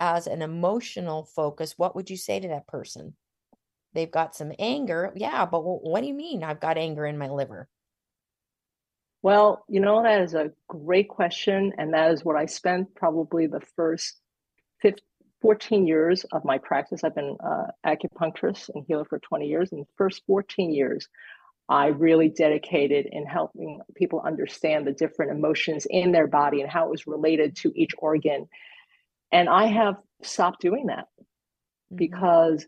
[0.00, 1.74] as an emotional focus.
[1.78, 3.14] What would you say to that person?
[3.94, 5.12] they've got some anger.
[5.16, 7.68] Yeah, but what do you mean I've got anger in my liver?
[9.22, 11.72] Well, you know, that is a great question.
[11.78, 14.20] And that is what I spent probably the first
[14.82, 15.02] 15,
[15.40, 17.04] 14 years of my practice.
[17.04, 19.72] I've been uh, acupuncturist and healer for 20 years.
[19.72, 21.08] And the first 14 years,
[21.68, 26.86] I really dedicated in helping people understand the different emotions in their body and how
[26.86, 28.48] it was related to each organ.
[29.32, 31.96] And I have stopped doing that mm-hmm.
[31.96, 32.66] because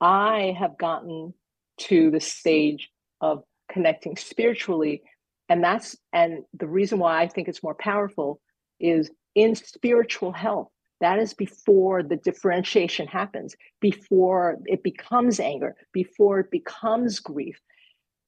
[0.00, 1.32] I have gotten
[1.78, 5.02] to the stage of connecting spiritually.
[5.48, 8.40] And that's, and the reason why I think it's more powerful
[8.80, 10.68] is in spiritual health.
[11.00, 17.60] That is before the differentiation happens, before it becomes anger, before it becomes grief.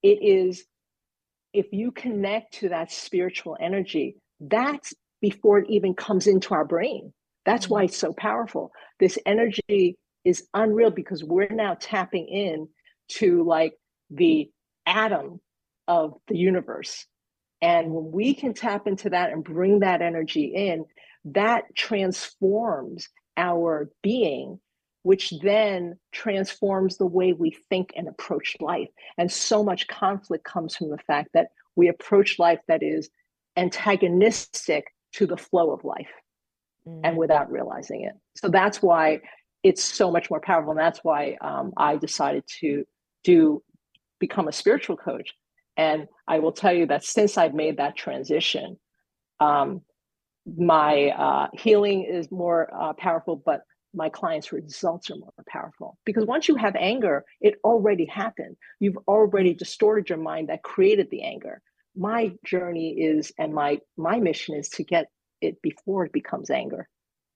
[0.06, 0.64] It is,
[1.52, 7.12] if you connect to that spiritual energy, that's before it even comes into our brain.
[7.44, 8.70] That's why it's so powerful.
[9.00, 12.68] This energy is unreal because we're now tapping in
[13.18, 13.72] to like
[14.10, 14.48] the
[14.86, 15.40] atom
[15.88, 17.04] of the universe.
[17.60, 20.84] And when we can tap into that and bring that energy in,
[21.24, 24.60] that transforms our being,
[25.06, 28.88] which then transforms the way we think and approach life.
[29.16, 33.08] And so much conflict comes from the fact that we approach life that is
[33.56, 36.10] antagonistic to the flow of life
[36.84, 37.00] mm.
[37.04, 38.14] and without realizing it.
[38.34, 39.20] So that's why
[39.62, 40.72] it's so much more powerful.
[40.72, 42.84] And that's why um, I decided to
[43.22, 43.62] do
[44.18, 45.30] become a spiritual coach.
[45.76, 48.76] And I will tell you that since I've made that transition,
[49.38, 49.82] um,
[50.58, 53.60] my uh, healing is more uh, powerful, but
[53.96, 55.98] my clients' results are more powerful.
[56.04, 58.56] Because once you have anger, it already happened.
[58.78, 61.62] You've already distorted your mind that created the anger.
[61.96, 65.06] My journey is, and my my mission is to get
[65.40, 66.88] it before it becomes anger.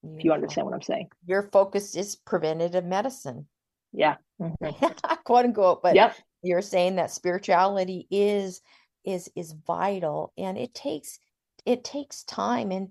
[0.02, 0.18] Beautiful.
[0.18, 1.08] If you understand what I'm saying.
[1.26, 3.46] Your focus is preventative medicine.
[3.92, 4.16] Yeah.
[4.40, 5.16] Mm-hmm.
[5.24, 5.82] Quote unquote.
[5.82, 6.16] But yep.
[6.42, 8.62] you're saying that spirituality is
[9.04, 11.18] is is vital and it takes
[11.66, 12.88] it takes time and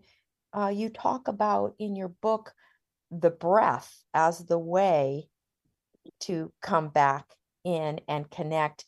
[0.53, 2.53] uh, you talk about in your book
[3.12, 5.28] the breath as the way
[6.22, 7.26] to come back
[7.63, 8.86] in and connect.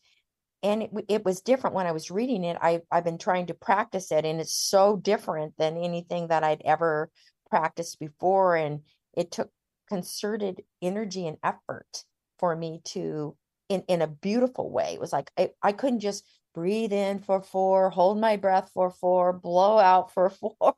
[0.64, 2.58] And it, it was different when i was reading it.
[2.62, 6.62] I, i've been trying to practice it and it's so different than anything that i'd
[6.64, 7.10] ever
[7.50, 8.82] practiced before and
[9.14, 9.50] it took
[9.90, 12.06] concerted energy and effort
[12.40, 13.36] for me to
[13.70, 14.94] in in a beautiful way.
[14.94, 18.92] It was like i, I couldn't just breathe in for four hold my breath for
[18.92, 20.76] four blow out for four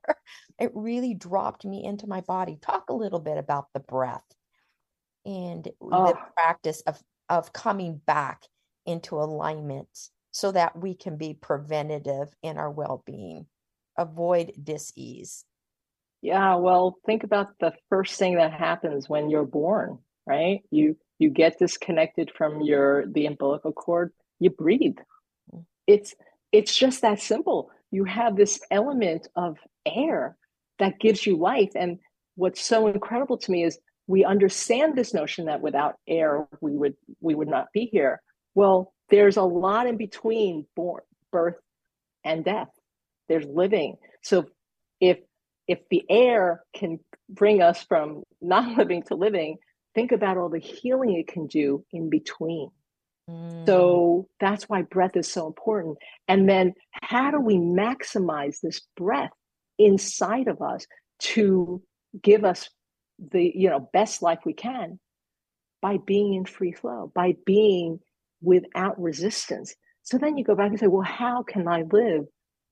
[0.59, 4.25] it really dropped me into my body talk a little bit about the breath
[5.25, 6.05] and Oh.
[6.05, 8.43] the practice of of coming back
[8.85, 13.47] into alignment so that we can be preventative in our well-being
[13.97, 15.45] avoid dis-ease
[16.21, 20.61] Yeah, well, think about the first thing that happens when you're born, right?
[20.71, 24.97] You you get disconnected from your the umbilical cord, you breathe.
[25.51, 25.65] Mm.
[25.87, 26.15] It's
[26.51, 27.71] it's just that simple.
[27.91, 30.37] You have this element of air
[30.83, 31.71] that gives you life.
[31.75, 31.99] And
[32.35, 36.95] what's so incredible to me is we understand this notion that without air we would
[37.21, 38.21] we would not be here.
[38.55, 41.55] Well, there's a lot in between born, birth
[42.23, 42.69] and death.
[43.29, 43.95] There's living.
[44.21, 44.45] So
[44.99, 45.19] if
[45.67, 49.57] if the air can bring us from not living to living,
[49.95, 52.69] think about all the healing it can do in between.
[53.29, 55.97] Mm, So that's why breath is so important.
[56.27, 59.31] And then how do we maximize this breath
[59.77, 60.85] inside of us
[61.19, 61.81] to
[62.21, 62.69] give us
[63.31, 64.99] the you know best life we can
[65.81, 67.99] by being in free flow, by being
[68.41, 69.75] without resistance.
[70.03, 72.25] So then you go back and say, well, how can I live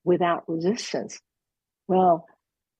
[0.03, 1.19] without resistance?
[1.87, 2.25] Well,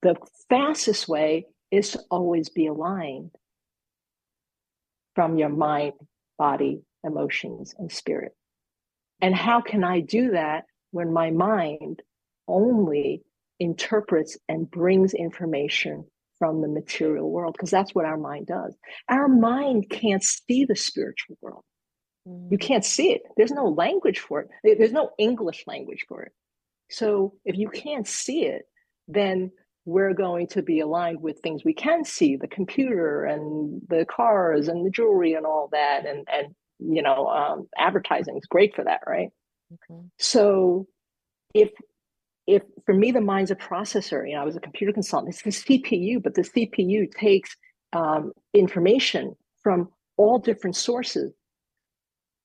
[0.01, 0.15] the
[0.49, 3.31] fastest way is to always be aligned
[5.15, 5.93] from your mind,
[6.37, 8.31] body, emotions, and spirit.
[9.21, 12.01] And how can I do that when my mind
[12.47, 13.23] only
[13.61, 16.05] interprets and brings information
[16.39, 17.53] from the material world?
[17.53, 18.75] Because that's what our mind does.
[19.07, 21.63] Our mind can't see the spiritual world.
[22.25, 23.21] You mm, can't see it.
[23.37, 24.77] There's no language for it.
[24.77, 26.31] There's no English language for it.
[26.89, 28.63] So if you can't see it,
[29.07, 29.51] then
[29.85, 34.67] we're going to be aligned with things we can see, the computer and the cars
[34.67, 36.05] and the jewelry and all that.
[36.05, 39.29] And, and you know, um, advertising is great for that, right?
[39.73, 40.01] okay.
[40.19, 40.87] So
[41.53, 41.71] if
[42.51, 45.65] if for me the mind's a processor, you know, I was a computer consultant, it's
[45.65, 47.55] the CPU, but the CPU takes
[47.93, 51.33] um, information from all different sources,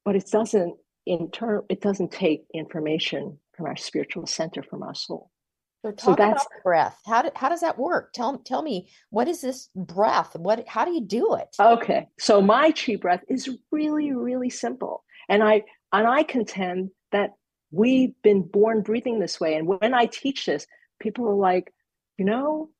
[0.04, 4.94] but it doesn't in turn it doesn't take information from our spiritual center, from our
[4.94, 5.30] soul.
[5.84, 6.98] So So talk about that's breath.
[7.06, 8.12] How do, how does that work?
[8.12, 10.36] Tell tell me what is this breath?
[10.36, 11.48] What how do you do it?
[11.60, 17.30] Okay, so my chi breath is really, really simple, and I and I contend that
[17.70, 19.54] we've been born breathing this way.
[19.54, 20.66] And when I teach this,
[21.00, 21.72] people are like,
[22.18, 22.70] you know,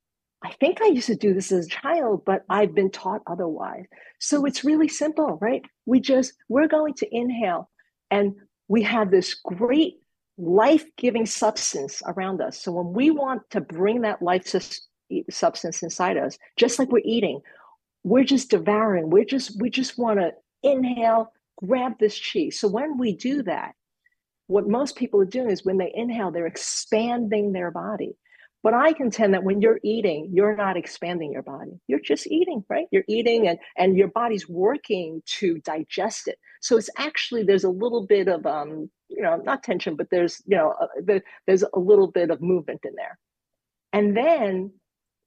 [0.42, 3.86] I think I used to do this as a child, but I've been taught otherwise.
[4.20, 5.62] So it's really simple, right?
[5.86, 7.70] We just we're going to inhale,
[8.10, 8.34] and
[8.68, 9.94] we have this great
[10.38, 12.60] life-giving substance around us.
[12.60, 14.46] So when we want to bring that life
[15.30, 17.40] substance inside us, just like we're eating,
[18.06, 20.30] we're just devouring we're just we just want to
[20.62, 23.72] inhale grab this chi so when we do that
[24.46, 28.16] what most people are doing is when they inhale they're expanding their body.
[28.62, 31.80] But i contend that when you're eating you're not expanding your body.
[31.86, 32.86] You're just eating right?
[32.90, 36.38] You're eating and and your body's working to digest it.
[36.60, 40.42] So it's actually there's a little bit of um you know not tension but there's
[40.46, 43.18] you know uh, the, there's a little bit of movement in there.
[43.92, 44.72] And then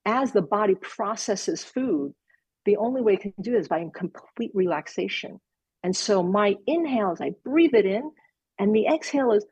[0.05, 2.13] as the body processes food
[2.65, 5.39] the only way it can do it is by complete relaxation.
[5.83, 8.11] And so my inhale is I breathe it in,
[8.59, 9.45] and the exhale is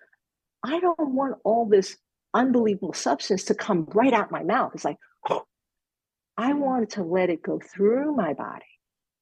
[0.64, 1.98] I don't want all this
[2.34, 4.72] unbelievable substance to come right out my mouth.
[4.76, 4.98] It's like,
[6.38, 8.66] I want to let it go through my body,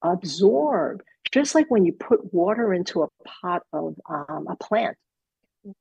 [0.02, 4.96] absorb, just like when you put water into a pot of um, a plant.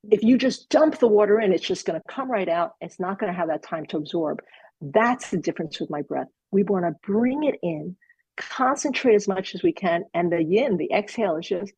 [0.10, 2.74] If you just dump the water in, it's just going to come right out.
[2.82, 4.42] It's not going to have that time to absorb.
[4.82, 6.28] That's the difference with my breath.
[6.52, 7.96] We want to bring it in,
[8.38, 11.74] concentrate as much as we can, and the yin, the exhale, is just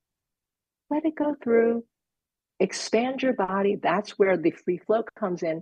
[0.89, 1.83] let it go through,
[2.59, 3.77] expand your body.
[3.81, 5.61] That's where the free flow comes in.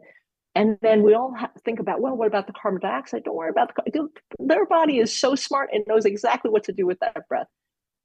[0.56, 1.36] And then we all
[1.66, 3.24] think about, well, what about the carbon dioxide?
[3.26, 4.08] Don't worry about the
[4.39, 7.48] their body is so smart and knows exactly what to do with that breath.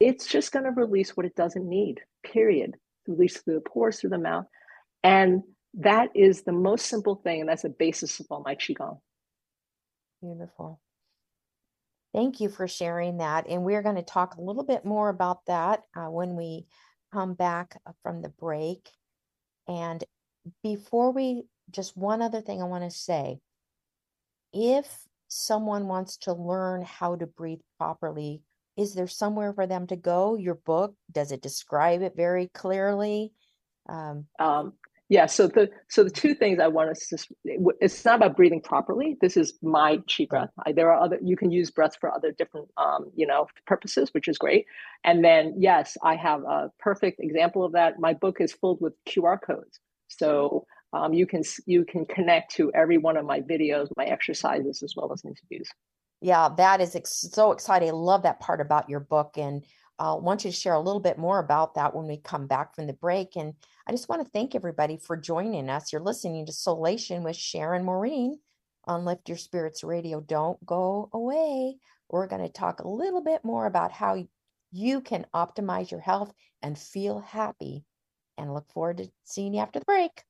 [0.00, 2.74] It's just going to release what it doesn't need, period.
[3.06, 4.46] Release through the pores, through the mouth.
[5.04, 5.42] And
[5.74, 7.40] that is the most simple thing.
[7.40, 8.98] And that's the basis of all my Qigong.
[10.20, 10.80] Beautiful.
[12.12, 13.46] Thank you for sharing that.
[13.48, 16.66] And we're going to talk a little bit more about that uh, when we
[17.12, 18.90] come back uh, from the break.
[19.68, 20.02] And
[20.62, 23.38] before we, just one other thing I want to say.
[24.52, 24.86] If
[25.28, 28.42] someone wants to learn how to breathe properly,
[28.76, 30.36] is there somewhere for them to go?
[30.36, 33.32] Your book, does it describe it very clearly?
[33.88, 34.72] Um, um,
[35.10, 35.26] yeah.
[35.26, 39.18] So the so the two things I want to it's not about breathing properly.
[39.20, 40.50] This is my chi breath.
[40.64, 44.10] I, there are other you can use breaths for other different um, you know purposes,
[44.12, 44.66] which is great.
[45.02, 47.98] And then yes, I have a perfect example of that.
[47.98, 52.72] My book is filled with QR codes, so um, you can you can connect to
[52.72, 55.68] every one of my videos, my exercises, as well as interviews.
[56.20, 57.88] Yeah, that is ex- so exciting.
[57.88, 59.64] I love that part about your book, and
[59.98, 62.46] I uh, want you to share a little bit more about that when we come
[62.46, 63.36] back from the break.
[63.36, 63.52] And
[63.90, 65.92] I just want to thank everybody for joining us.
[65.92, 68.38] You're listening to Soul-Ation with Sharon Maureen
[68.84, 70.20] on Lift Your Spirits Radio.
[70.20, 71.74] Don't go away.
[72.08, 74.24] We're going to talk a little bit more about how
[74.70, 76.32] you can optimize your health
[76.62, 77.84] and feel happy.
[78.38, 80.22] And look forward to seeing you after the break.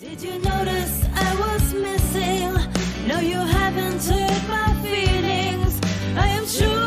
[0.00, 2.52] Did you notice I was missing?
[3.06, 5.80] No, you haven't hurt my feelings.
[6.16, 6.81] I am sure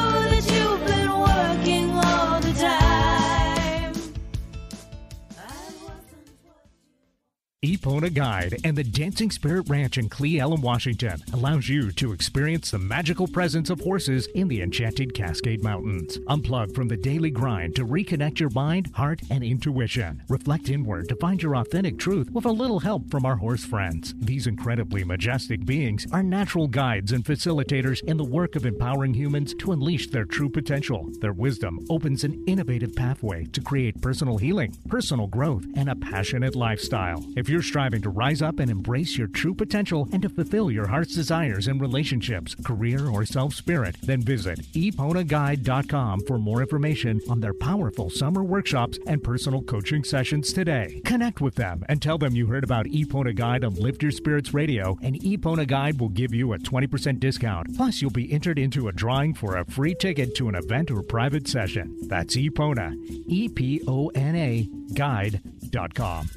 [7.66, 12.70] Epona Guide and the Dancing Spirit Ranch in Cle Elum, Washington allows you to experience
[12.70, 16.20] the magical presence of horses in the enchanted Cascade Mountains.
[16.30, 20.22] Unplug from the daily grind to reconnect your mind, heart, and intuition.
[20.30, 24.14] Reflect inward to find your authentic truth with a little help from our horse friends.
[24.20, 29.56] These incredibly majestic beings are natural guides and facilitators in the work of empowering humans
[29.56, 31.10] to unleash their true potential.
[31.20, 36.56] Their wisdom opens an innovative pathway to create personal healing, personal growth, and a passionate
[36.56, 37.26] lifestyle.
[37.36, 40.88] If you're striving to rise up and embrace your true potential and to fulfill your
[40.88, 47.40] heart's desires in relationships, career, or self spirit, then visit eponaguide.com for more information on
[47.40, 51.02] their powerful summer workshops and personal coaching sessions today.
[51.06, 54.54] Connect with them and tell them you heard about Epona Guide on Lift Your Spirits
[54.54, 57.76] Radio, and Epona Guide will give you a 20% discount.
[57.76, 61.02] Plus, you'll be entered into a drawing for a free ticket to an event or
[61.02, 61.98] private session.
[62.08, 62.96] That's Epona,
[63.28, 66.30] E P O N A, guide.com.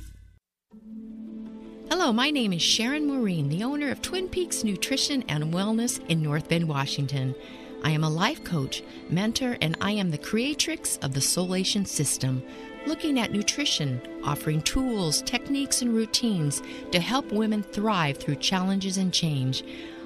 [1.91, 6.23] Hello, my name is Sharon Maureen, the owner of Twin Peaks Nutrition and Wellness in
[6.23, 7.35] North Bend, Washington.
[7.83, 12.43] I am a life coach, mentor, and I am the creatrix of the Soul-Ation system,
[12.87, 16.61] looking at nutrition, offering tools, techniques, and routines
[16.93, 19.65] to help women thrive through challenges and change.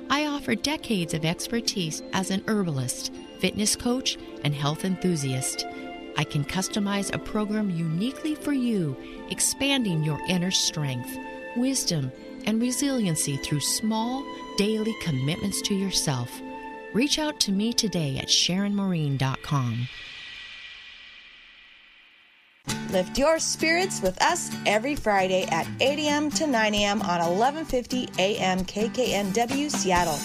[0.08, 5.66] I offer decades of expertise as an herbalist, fitness coach, and health enthusiast.
[6.16, 8.96] I can customize a program uniquely for you,
[9.30, 11.18] expanding your inner strength
[11.56, 12.12] wisdom,
[12.44, 14.24] and resiliency through small,
[14.56, 16.30] daily commitments to yourself.
[16.92, 19.88] Reach out to me today at SharonMaureen.com.
[22.90, 26.30] Lift your spirits with us every Friday at 8 a.m.
[26.30, 27.00] to 9 a.m.
[27.02, 28.60] on 1150 a.m.
[28.60, 30.18] KKNW Seattle.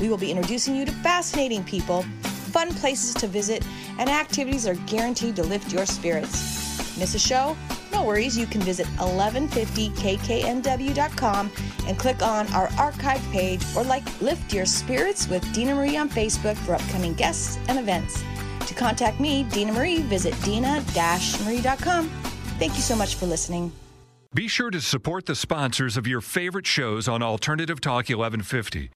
[0.00, 2.02] We will be introducing you to fascinating people,
[2.50, 3.64] fun places to visit,
[3.98, 6.71] and activities are guaranteed to lift your spirits.
[6.98, 7.56] Miss a show?
[7.92, 11.52] No worries, you can visit 1150kknw.com
[11.86, 16.08] and click on our archive page or like Lift Your Spirits with Dina Marie on
[16.08, 18.24] Facebook for upcoming guests and events.
[18.66, 22.10] To contact me, Dina Marie, visit dina-marie.com.
[22.58, 23.70] Thank you so much for listening.
[24.34, 28.90] Be sure to support the sponsors of your favorite shows on Alternative Talk 1150.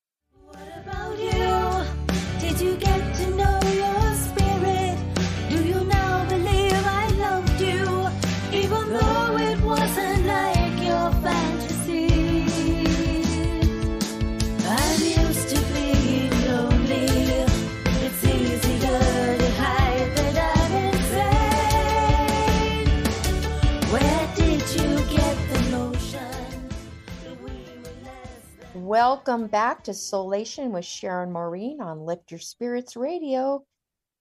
[28.86, 33.64] Welcome back to Soul-Ation with Sharon Maureen on Lift Your Spirits Radio.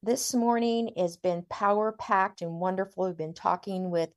[0.02, 3.06] This morning has been power packed and wonderful.
[3.06, 4.10] We've been talking with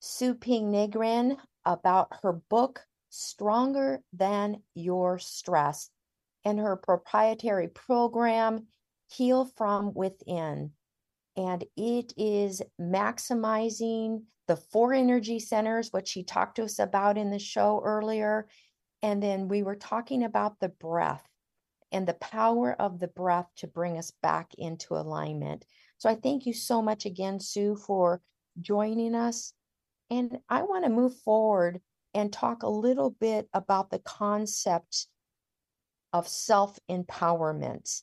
[0.00, 5.90] Siu Ping Negrin about her book, Stronger Than Your Stress,
[6.44, 8.66] and her proprietary program,
[9.12, 10.72] Heal From Within.
[11.36, 17.30] And it is maximizing the four energy centers, what she talked to us about in
[17.30, 18.48] the show earlier.
[19.02, 21.26] And then we were talking about the breath
[21.90, 25.64] and the power of the breath to bring us back into alignment.
[25.98, 28.22] So I thank you so much again, Siu, for
[28.60, 29.52] joining us.
[30.10, 31.80] And I want to move forward
[32.14, 35.06] and talk a little bit about the concept
[36.12, 38.02] of self empowerment.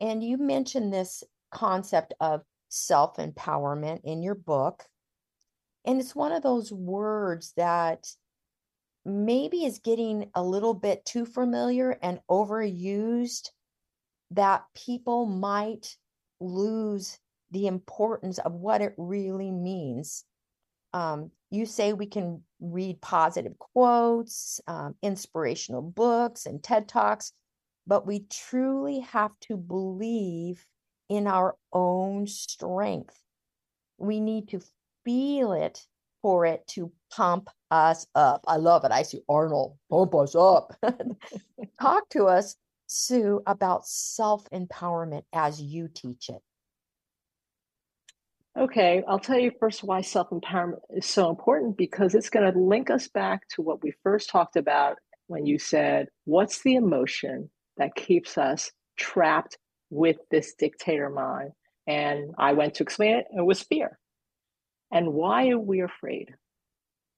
[0.00, 4.84] And you mentioned this concept of self empowerment in your book.
[5.84, 8.06] And it's one of those words that
[9.06, 13.50] maybe is getting a little bit too familiar and overused
[14.32, 15.96] that people might
[16.40, 17.18] lose
[17.52, 20.24] the importance of what it really means.
[20.92, 27.32] Um, you say we can read positive quotes, um, inspirational books, and TED Talks,
[27.86, 30.66] but we truly have to believe
[31.08, 33.16] in our own strength.
[33.98, 34.60] We need to
[35.04, 35.86] feel it
[36.26, 38.44] for it to pump us up.
[38.48, 38.90] I love it.
[38.90, 40.76] I see Arnold, pump us up.
[41.80, 42.56] Talk to us,
[42.88, 46.42] Siu, about self empowerment as you teach it.
[48.58, 52.58] Okay, I'll tell you first why self empowerment is so important because it's going to
[52.58, 54.96] link us back to what we first talked about
[55.28, 59.58] when you said, What's the emotion that keeps us trapped
[59.90, 61.52] with this dictator mind?
[61.86, 63.96] And I went to explain it, it was fear.
[64.92, 66.34] And why are we afraid?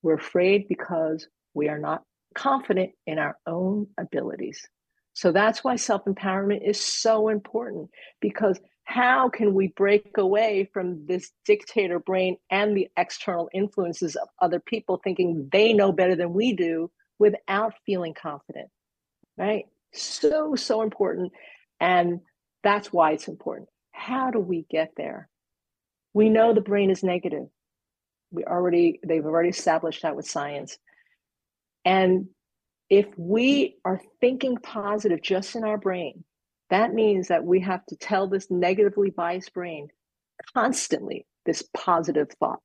[0.02, 2.02] We're afraid because we are not
[2.34, 4.66] confident in our own abilities.
[5.12, 7.90] So that's why self empowerment is so important
[8.20, 14.28] because how can we break away from this dictator brain and the external influences of
[14.40, 18.68] other people thinking they know better than we do without feeling confident?
[19.36, 19.66] Right?
[19.92, 21.32] So, so important.
[21.80, 22.20] And
[22.62, 23.68] that's why it's important.
[23.92, 25.28] How do we get there?
[26.14, 27.48] We know the brain is negative
[28.30, 30.78] we already they've already established that with science.
[31.84, 32.28] And
[32.90, 36.24] if we are thinking positive just in our brain
[36.70, 39.88] that means that we have to tell this negatively biased brain
[40.54, 42.60] constantly this positive thought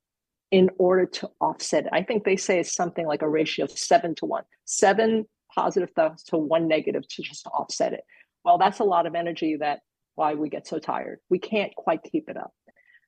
[0.51, 1.89] in order to offset it.
[1.93, 4.43] I think they say it's something like a ratio of seven to one.
[4.66, 8.01] Seven positive thoughts to one negative to just offset it.
[8.43, 9.80] Well that's a lot of energy that
[10.16, 11.20] why we get so tired.
[11.30, 12.51] We can't quite keep it up.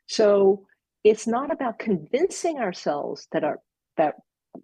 [0.07, 0.65] So
[1.05, 3.59] it's not about convincing ourselves that our
[3.95, 4.15] that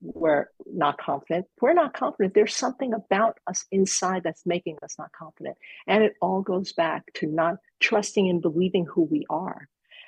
[0.02, 1.46] we're not confident.
[1.62, 2.34] We're not confident.
[2.34, 5.58] There's something about us inside that's making us not confident.
[5.86, 9.68] And it all goes back to not trusting and believing who we are.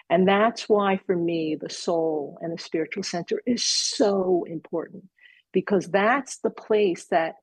[0.10, 5.04] And that's why, for me, the soul and the spiritual center is so important
[5.52, 7.36] because that's the place that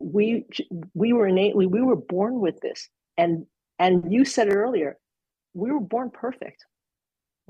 [0.00, 0.44] we
[0.94, 3.46] we were innately we were born with this and
[3.78, 4.98] and you said it earlier
[5.54, 6.66] we were born perfect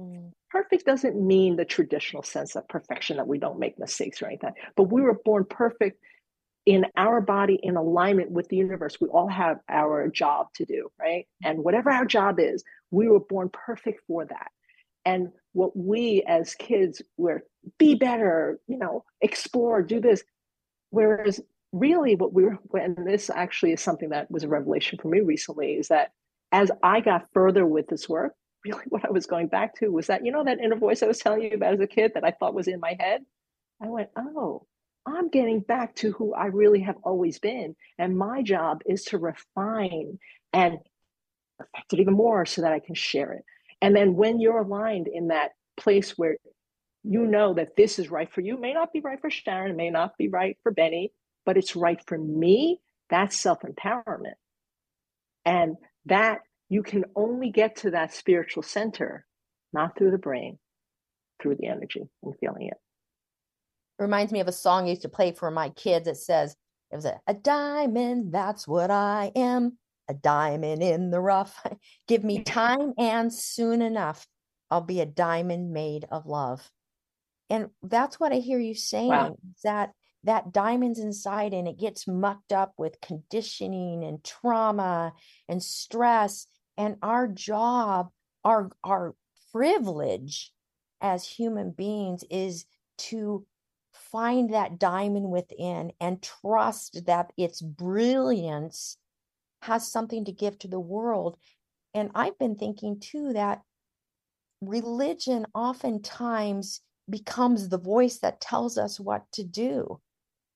[0.00, 0.32] Mm.
[0.54, 4.52] Perfect doesn't mean the traditional sense of perfection that we don't make mistakes or anything,
[4.76, 6.00] but we were born perfect
[6.64, 9.00] in our body in alignment with the universe.
[9.00, 11.26] We all have our job to do, right?
[11.42, 14.52] And whatever our job is, we were born perfect for that.
[15.04, 17.42] And what we as kids were
[17.78, 20.22] be better, you know, explore, do this.
[20.90, 21.40] Whereas
[21.72, 25.18] really what we were, and this actually is something that was a revelation for me
[25.18, 26.12] recently, is that
[26.52, 28.34] as I got further with this work,
[28.64, 31.06] really what I was going back to was that, you know, that inner voice I
[31.06, 33.22] was telling you about as a kid that I thought was in my head?
[33.82, 34.66] I went, oh,
[35.06, 37.76] I'm getting back to who I really have always been.
[37.98, 40.18] And my job is to refine
[40.52, 40.78] and
[41.58, 43.44] perfect it even more so that I can share it.
[43.82, 46.36] And then when you're aligned in that place where
[47.02, 49.90] you know that this is right for you, may not be right for Sharon, may
[49.90, 51.12] not be right for Benny,
[51.44, 54.34] but it's right for me, that's self empowerment.
[55.44, 59.26] And that you can only get to that spiritual center
[59.72, 60.58] not through the brain,
[61.42, 62.76] through the energy and feeling it.
[63.98, 66.08] Reminds me of a song I used to play for my kids.
[66.08, 66.56] It says,
[66.90, 71.60] it was a, a diamond, that's what I am, a diamond in the rough.
[72.08, 74.26] Give me time and soon enough,
[74.70, 76.70] I'll be a diamond made of love.
[77.50, 79.36] And that's what I hear you saying wow.
[79.64, 79.90] that
[80.24, 85.12] that diamond's inside and it gets mucked up with conditioning and trauma
[85.48, 86.46] and stress
[86.76, 88.10] and our job
[88.44, 89.14] our our
[89.52, 90.52] privilege
[91.00, 92.66] as human beings is
[92.96, 93.46] to
[93.92, 98.96] find that diamond within and trust that its brilliance
[99.62, 101.36] has something to give to the world.
[101.94, 103.62] And i've been thinking too that
[104.60, 110.00] religion oftentimes becomes the voice that tells us what to do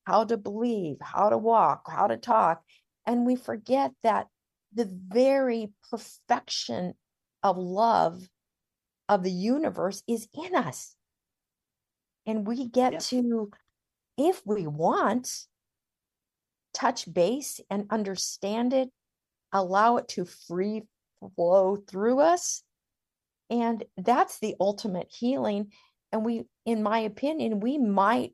[0.06, 2.62] how to believe how to walk how to talk
[3.06, 4.28] and we forget that
[4.72, 6.94] the very perfection
[7.42, 8.28] of love
[9.08, 10.94] of the universe is in us.
[12.26, 13.50] And we get to,
[14.18, 15.46] if we want,
[16.74, 18.90] touch base and understand it,
[19.52, 20.82] allow it to free
[21.34, 22.62] flow through us.
[23.50, 25.72] And that's the ultimate healing.
[26.12, 28.32] And we, in my opinion, we might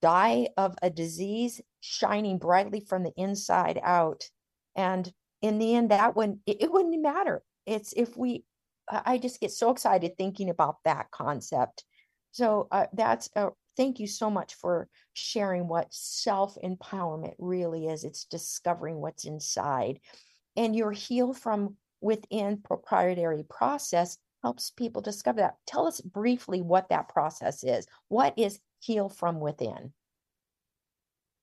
[0.00, 4.24] die of a disease shining brightly from the inside out.
[4.74, 5.10] And
[5.42, 7.42] in the end, that one, it, it wouldn't matter.
[7.66, 8.44] It's if we,
[8.90, 11.84] I just get so excited thinking about that concept
[12.32, 18.04] So uh, that's uh, thank you so much for sharing what self empowerment really is.
[18.04, 20.00] It's discovering what's inside,
[20.56, 25.56] and your heal from within proprietary process helps people discover that.
[25.66, 27.86] Tell us briefly what that process is.
[28.08, 29.92] What is heal from within?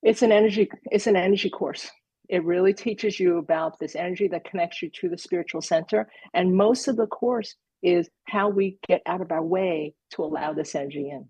[0.01, 0.69] It's an energy.
[0.91, 1.89] It's an energy course.
[2.29, 6.55] It really teaches you about this energy that connects you to the spiritual center, and
[6.55, 10.75] most of the course is how we get out of our way to allow this
[10.75, 11.25] energy in.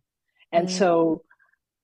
[0.51, 0.71] And mm.
[0.71, 1.23] so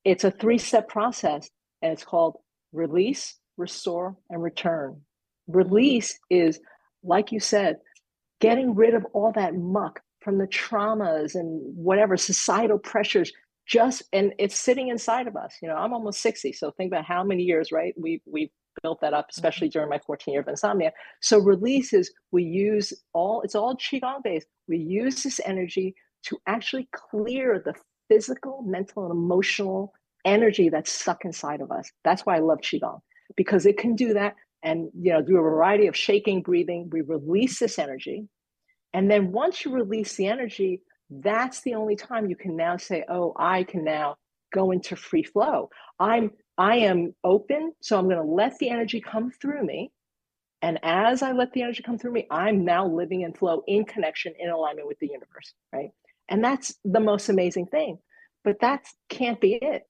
[0.03, 1.49] it's a three step process,
[1.82, 2.38] and it's called
[2.74, 5.01] release, restore, and return.
[5.47, 6.59] Release is,
[7.03, 7.78] like you said,
[8.41, 13.32] getting rid of all that muck from the traumas and whatever societal pressures
[13.68, 17.05] just and it's sitting inside of us you know i'm almost 60 so think about
[17.05, 18.51] how many years right we we
[18.86, 19.80] built that up especially mm-hmm.
[19.80, 24.22] during my 14 year of insomnia so release is we use all it's all qigong
[24.24, 25.88] based we use this energy
[26.26, 27.74] to actually clear the
[28.10, 29.94] physical, mental, and emotional
[30.26, 31.92] energy that's stuck inside of us.
[32.04, 33.00] That's why I love Qigong,
[33.38, 36.90] because it can do that and you know, do a variety of shaking, breathing.
[36.92, 38.28] We release this energy.
[38.94, 43.04] And then once you release the energy, that's the only time you can now say,
[43.10, 44.16] oh, I can now
[44.54, 45.70] go into free flow.
[46.00, 49.91] I'm I am open, so I'm going to let the energy come through me.
[50.62, 53.86] And as I let the energy come through me, I'm now living in flow, in
[53.86, 55.91] connection, in alignment with the universe, right?
[56.30, 57.99] And that's the most amazing thing.
[58.43, 59.84] But that can't be it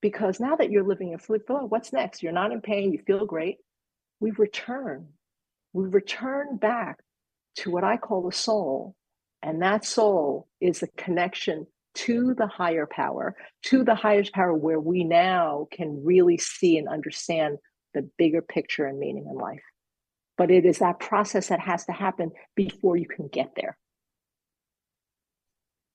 [0.00, 2.22] because now that you're living in flow, what's next?
[2.22, 3.58] You're not in pain, you feel great.
[4.20, 5.08] We return.
[5.72, 7.00] We return back
[7.56, 8.94] to what I call the soul.
[9.42, 14.80] And that soul is the connection to the higher power, to the highest power where
[14.80, 17.58] we now can really see and understand
[17.94, 19.62] the bigger picture and meaning in life.
[20.38, 23.76] But it is that process that has to happen before you can get there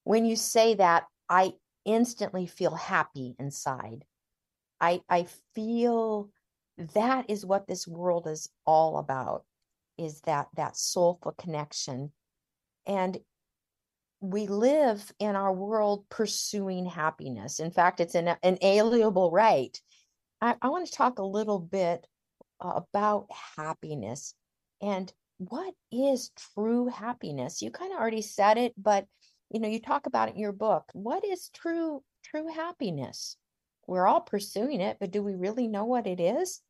[0.08, 1.52] when you say that, I
[1.84, 4.06] instantly feel happy inside.
[4.80, 6.30] I I feel
[6.94, 9.44] that is what this world is all about
[9.98, 12.14] is that that soulful connection
[12.86, 13.18] and
[14.20, 17.60] we live in our world pursuing happiness.
[17.60, 19.80] In fact it's an inalienable right?
[20.42, 22.06] I, I want to talk a little bit
[22.60, 24.34] about happiness
[24.82, 27.62] and what is true happiness?
[27.62, 29.06] You kind of already said it but
[29.52, 30.86] you know you talk about it in your book.
[30.94, 33.38] What is true true happiness?
[33.86, 36.62] We're all pursuing it but do we really know what it is?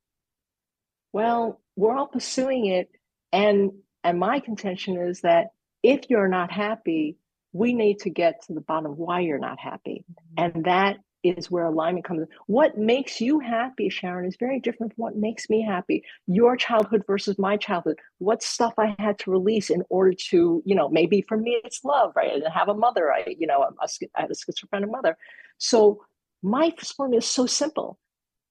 [1.14, 2.90] Well we're all pursuing it
[3.32, 3.72] and
[4.04, 5.48] and my contention is that
[5.82, 7.18] if you're not happy
[7.58, 10.44] we need to get to the bottom of why you're not happy mm-hmm.
[10.56, 12.28] and that is where alignment comes in.
[12.46, 16.04] What makes you happy, Sharon, is very different from what makes me happy.
[16.28, 17.98] Your childhood versus my childhood.
[18.20, 21.84] What stuff I had to release in order to, you know, maybe for me it's
[21.84, 22.30] love, right?
[22.30, 23.12] I didn't have a mother.
[23.12, 25.18] I, you know, I had a schizophrenic mother.
[25.58, 26.04] So
[26.44, 27.98] my formula is so simple.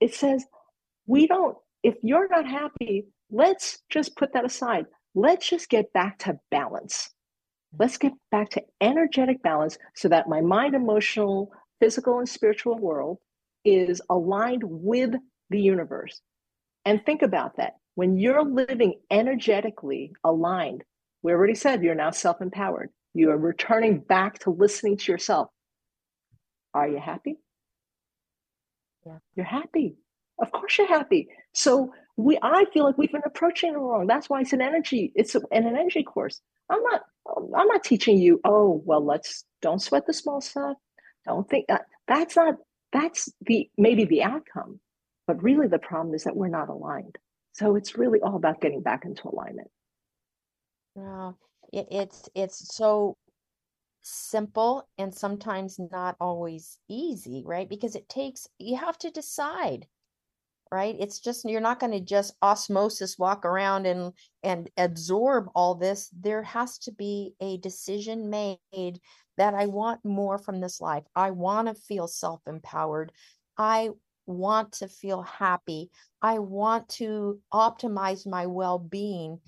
[0.01, 0.45] It says,
[1.07, 4.87] we don't, if you're not happy, let's just put that aside.
[5.15, 7.11] Let's just get back to balance.
[7.79, 13.19] Let's get back to energetic balance so that my mind, emotional, physical and spiritual world
[13.65, 15.15] is aligned with
[15.51, 16.21] the universe.
[16.85, 17.75] And think about that.
[17.95, 20.85] When you're living energetically aligned,
[21.23, 22.91] we already said you're now self empowered.
[23.15, 25.49] You are returning back to listening to yourself.
[26.75, 27.37] Are you happy?
[29.07, 29.19] Yeah.
[29.35, 29.97] You're happy.
[30.39, 31.29] Of course you're happy.
[31.55, 34.07] So we I feel like we've been approaching it wrong.
[34.07, 36.41] That's why it's an energy, it's an energy course.
[36.71, 40.77] I'm not I'm not teaching you, oh, well, let's don't sweat the small stuff.
[41.27, 42.55] Don't think that that's not
[42.93, 44.81] that's the maybe the outcome
[45.27, 47.19] but really the problem is that we're not aligned.
[47.53, 49.69] So it's really all about getting back into alignment.
[50.95, 51.37] Wow,
[51.73, 53.17] it, it's it's so
[54.03, 57.69] simple and sometimes not always easy right?
[57.69, 59.87] Because it takes you have to decide
[60.73, 64.13] right it's just you're not going to just osmosis walk around and
[64.43, 69.01] and absorb all this there has to be a decision made
[69.37, 71.05] that I want more from this life.
[71.15, 73.13] I want to feel self empowered.
[73.59, 73.91] I
[74.27, 75.91] want to feel happy.
[76.21, 79.41] I want to optimize my well being.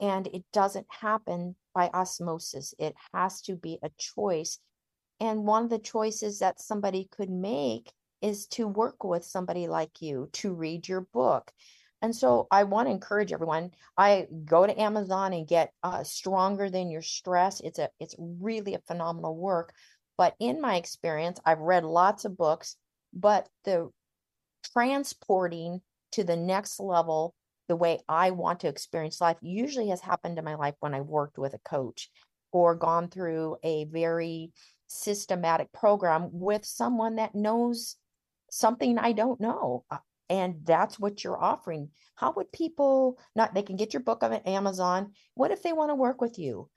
[0.00, 4.58] And it doesn't happen by osmosis, it has to be a choice.
[5.20, 7.92] And one of the choices that somebody could make
[8.22, 11.52] is to work with somebody like you, to read your book,
[12.02, 13.72] and so I want to encourage everyone.
[13.96, 17.60] I go to Amazon and get uh, Stronger Than Your Stress.
[17.60, 19.72] It's a it's really a phenomenal work.
[20.16, 22.76] But in my experience, I've read lots of books,
[23.12, 23.90] but the
[24.74, 25.80] transporting
[26.12, 27.34] to the next level,
[27.68, 31.00] the way I want to experience life, usually has happened in my life when I
[31.00, 32.10] worked with a coach
[32.52, 34.52] or gone through a very
[34.88, 37.96] systematic program with someone that knows
[38.50, 39.84] something I don't know.
[39.90, 39.98] Uh,
[40.28, 41.90] And that's what you're offering.
[42.14, 45.12] How would people not, they can get your book on Amazon.
[45.34, 46.70] What if they want to work with you?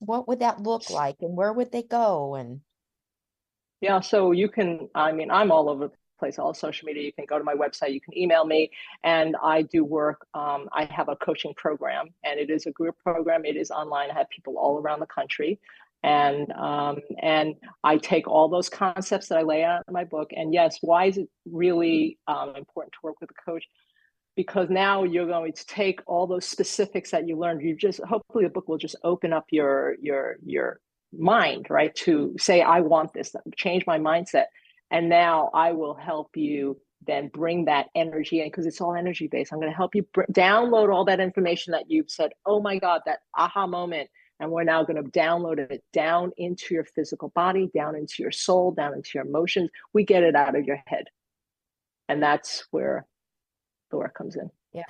[0.00, 2.34] What would that look like and where would they go?
[2.34, 2.62] And
[3.80, 7.02] Yeah, so you can, I mean, I'm all over the place, all social media.
[7.02, 8.70] You can go to my website, you can email me,
[9.02, 10.26] and I do work.
[10.34, 13.44] Um, I have a coaching program, and it is a group program.
[13.44, 14.10] It is online.
[14.10, 15.58] I have people all around the country.
[16.02, 20.30] And um, and I take all those concepts that I lay out in my book.
[20.34, 23.64] And yes, why is it really um, important to work with a coach?
[24.34, 27.62] Because now you're going to take all those specifics that you learned.
[27.62, 30.80] You just hopefully the book will just open up your your your
[31.16, 31.94] mind, right?
[31.96, 34.46] To say, I want this, change my mindset.
[34.90, 39.26] And now I will help you then bring that energy in because it's all energy
[39.26, 39.52] based.
[39.52, 42.78] I'm going to help you br- download all that information that you've said, oh my
[42.78, 44.08] God, that aha moment.
[44.42, 48.32] And we're now going to download it down into your physical body, down into your
[48.32, 49.70] soul, down into your emotions.
[49.92, 51.04] We get it out of your head.
[52.08, 53.06] And that's where
[53.92, 54.50] the work comes in.
[54.72, 54.82] Yeah,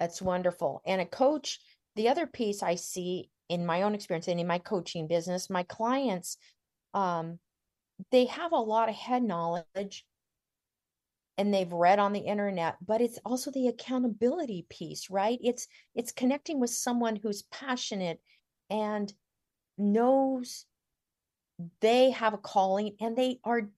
[0.00, 0.80] that's wonderful.
[0.86, 1.60] And a coach,
[1.94, 5.64] the other piece I see in my own experience and in my coaching business, my
[5.64, 6.38] clients,
[6.94, 7.38] um,
[8.10, 10.06] they have a lot of head knowledge
[11.36, 15.38] and they've read on the internet, but it's also the accountability piece, right?
[15.42, 18.20] It's it's connecting with someone who's passionate
[18.70, 19.12] and
[19.78, 20.64] knows
[21.80, 23.68] they have a calling and they are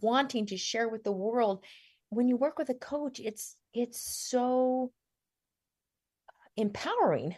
[0.00, 1.64] wanting to share with the world.
[2.10, 4.92] When you work with a coach it's it's so
[6.56, 7.34] empowering.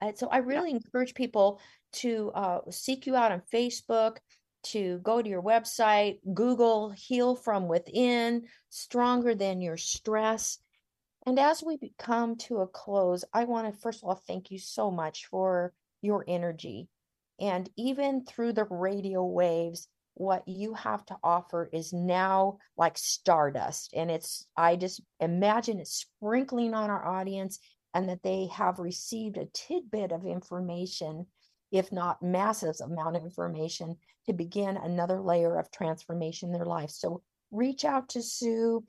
[0.00, 1.60] And so i really encourage people
[1.92, 4.18] to uh, seek you out on facebook
[4.64, 10.58] to go to your website google heal from within stronger than your stress.
[11.26, 14.58] And as we come to a close i want to first of all thank you
[14.58, 15.72] so much for
[16.02, 16.88] your energy
[17.40, 19.88] and even through the radio waves
[20.18, 23.92] what you have to offer is now like stardust.
[23.94, 27.60] And it's, I just imagine it sprinkling on our audience
[27.94, 31.26] and that they have received a tidbit of information,
[31.70, 33.96] if not massive amount of information,
[34.26, 36.90] to begin another layer of transformation in their life.
[36.90, 37.22] So
[37.52, 38.84] reach out to Siu.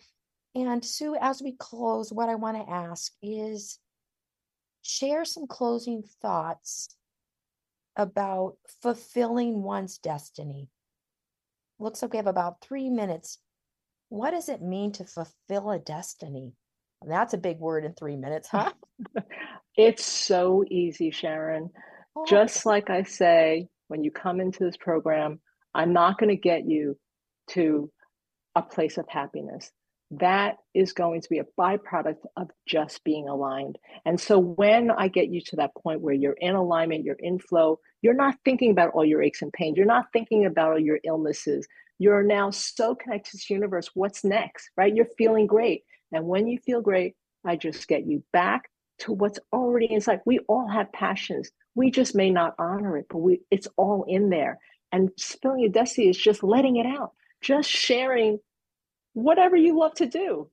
[0.56, 3.78] And Siu, as we close, what I want to ask is
[4.82, 6.90] share some closing thoughts
[7.96, 10.70] about fulfilling one's destiny.
[11.80, 13.40] Looks like we have about three minutes.
[14.10, 16.54] What does it mean to fulfill a destiny?
[17.06, 18.72] That's a big word in three minutes, huh?
[19.78, 21.70] It's so easy, Sharon.
[22.14, 25.40] Oh, Just like I say, when you come into this program,
[25.74, 26.98] I'm not going to get you
[27.52, 27.90] to
[28.56, 29.72] a place of happiness.
[30.12, 33.78] That is going to be a byproduct of just being aligned.
[34.06, 37.38] And so when I get you to that point where you're in alignment, you're in
[37.38, 40.80] flow, you're not thinking about all your aches and pains, you're not thinking about all
[40.80, 41.68] your illnesses.
[42.00, 43.90] You're now so connected to the universe.
[43.94, 44.96] What's next, right?
[44.96, 45.84] You're feeling great.
[46.12, 50.22] And when you feel great, I just get you back to what's already inside.
[50.26, 51.52] We all have passions.
[51.76, 54.60] We just may not honor it, but we it's all in there.
[54.92, 58.40] And spilling your destiny is just letting it out, just sharing
[59.22, 60.50] whatever you love to do,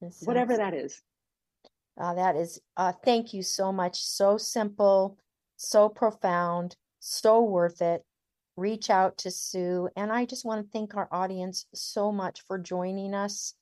[0.00, 1.02] This whatever that is.
[2.00, 4.00] Uh, that is, uh, thank you so much.
[4.02, 5.18] So simple,
[5.56, 8.04] so profound, so worth it.
[8.56, 9.88] Reach out to Siu.
[9.96, 13.54] And I just want to thank our audience so much for joining us.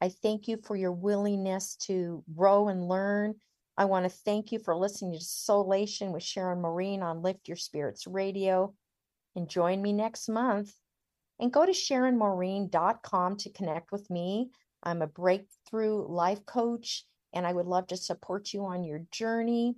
[0.00, 3.34] I thank you for your willingness to grow and learn.
[3.76, 7.56] I want to thank you for listening to Soul-Ation with Sharon Maureen on Lift Your
[7.56, 8.74] Spirits Radio.
[9.36, 10.74] And join me next month.
[11.40, 14.50] And go to SharonMaureen.com to connect with me.
[14.82, 19.76] I'm a breakthrough life coach, and I would love to support you on your journey.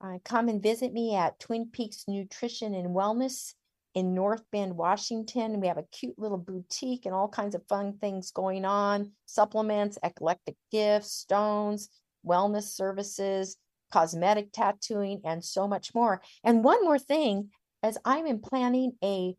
[0.00, 3.54] Uh, come and visit me at Twin Peaks Nutrition and Wellness
[3.94, 5.60] in North Bend, Washington.
[5.60, 9.98] We have a cute little boutique and all kinds of fun things going on supplements,
[10.02, 11.88] eclectic gifts, stones,
[12.26, 13.56] wellness services,
[13.92, 16.22] cosmetic tattooing, and so much more.
[16.42, 17.50] And one more thing,
[17.82, 19.36] as I'm planning a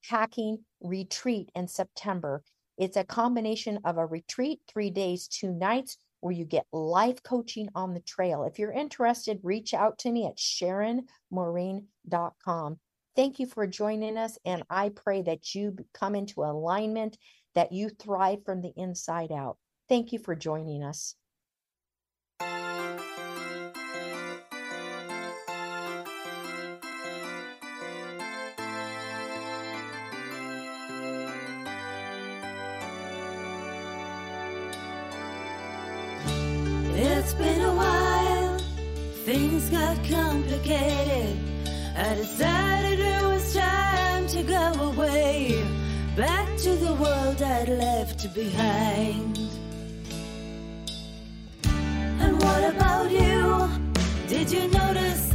[0.00, 2.42] backpacking retreat in September.
[2.78, 7.68] It's a combination of a retreat, three days, two nights, where you get life coaching
[7.74, 8.44] on the trail.
[8.44, 12.78] If you're interested, reach out to me at SharonMaureen.com.
[13.16, 17.18] Thank you for joining us, and I pray that you come into alignment,
[17.54, 19.56] that you thrive from the inside out.
[19.88, 21.16] Thank you for joining us.
[40.70, 41.36] complicated.
[41.96, 45.62] I decided it was time to go away,
[46.16, 49.38] back to the world I'd left behind.
[52.20, 53.68] And what about you?
[54.28, 55.29] Did you notice?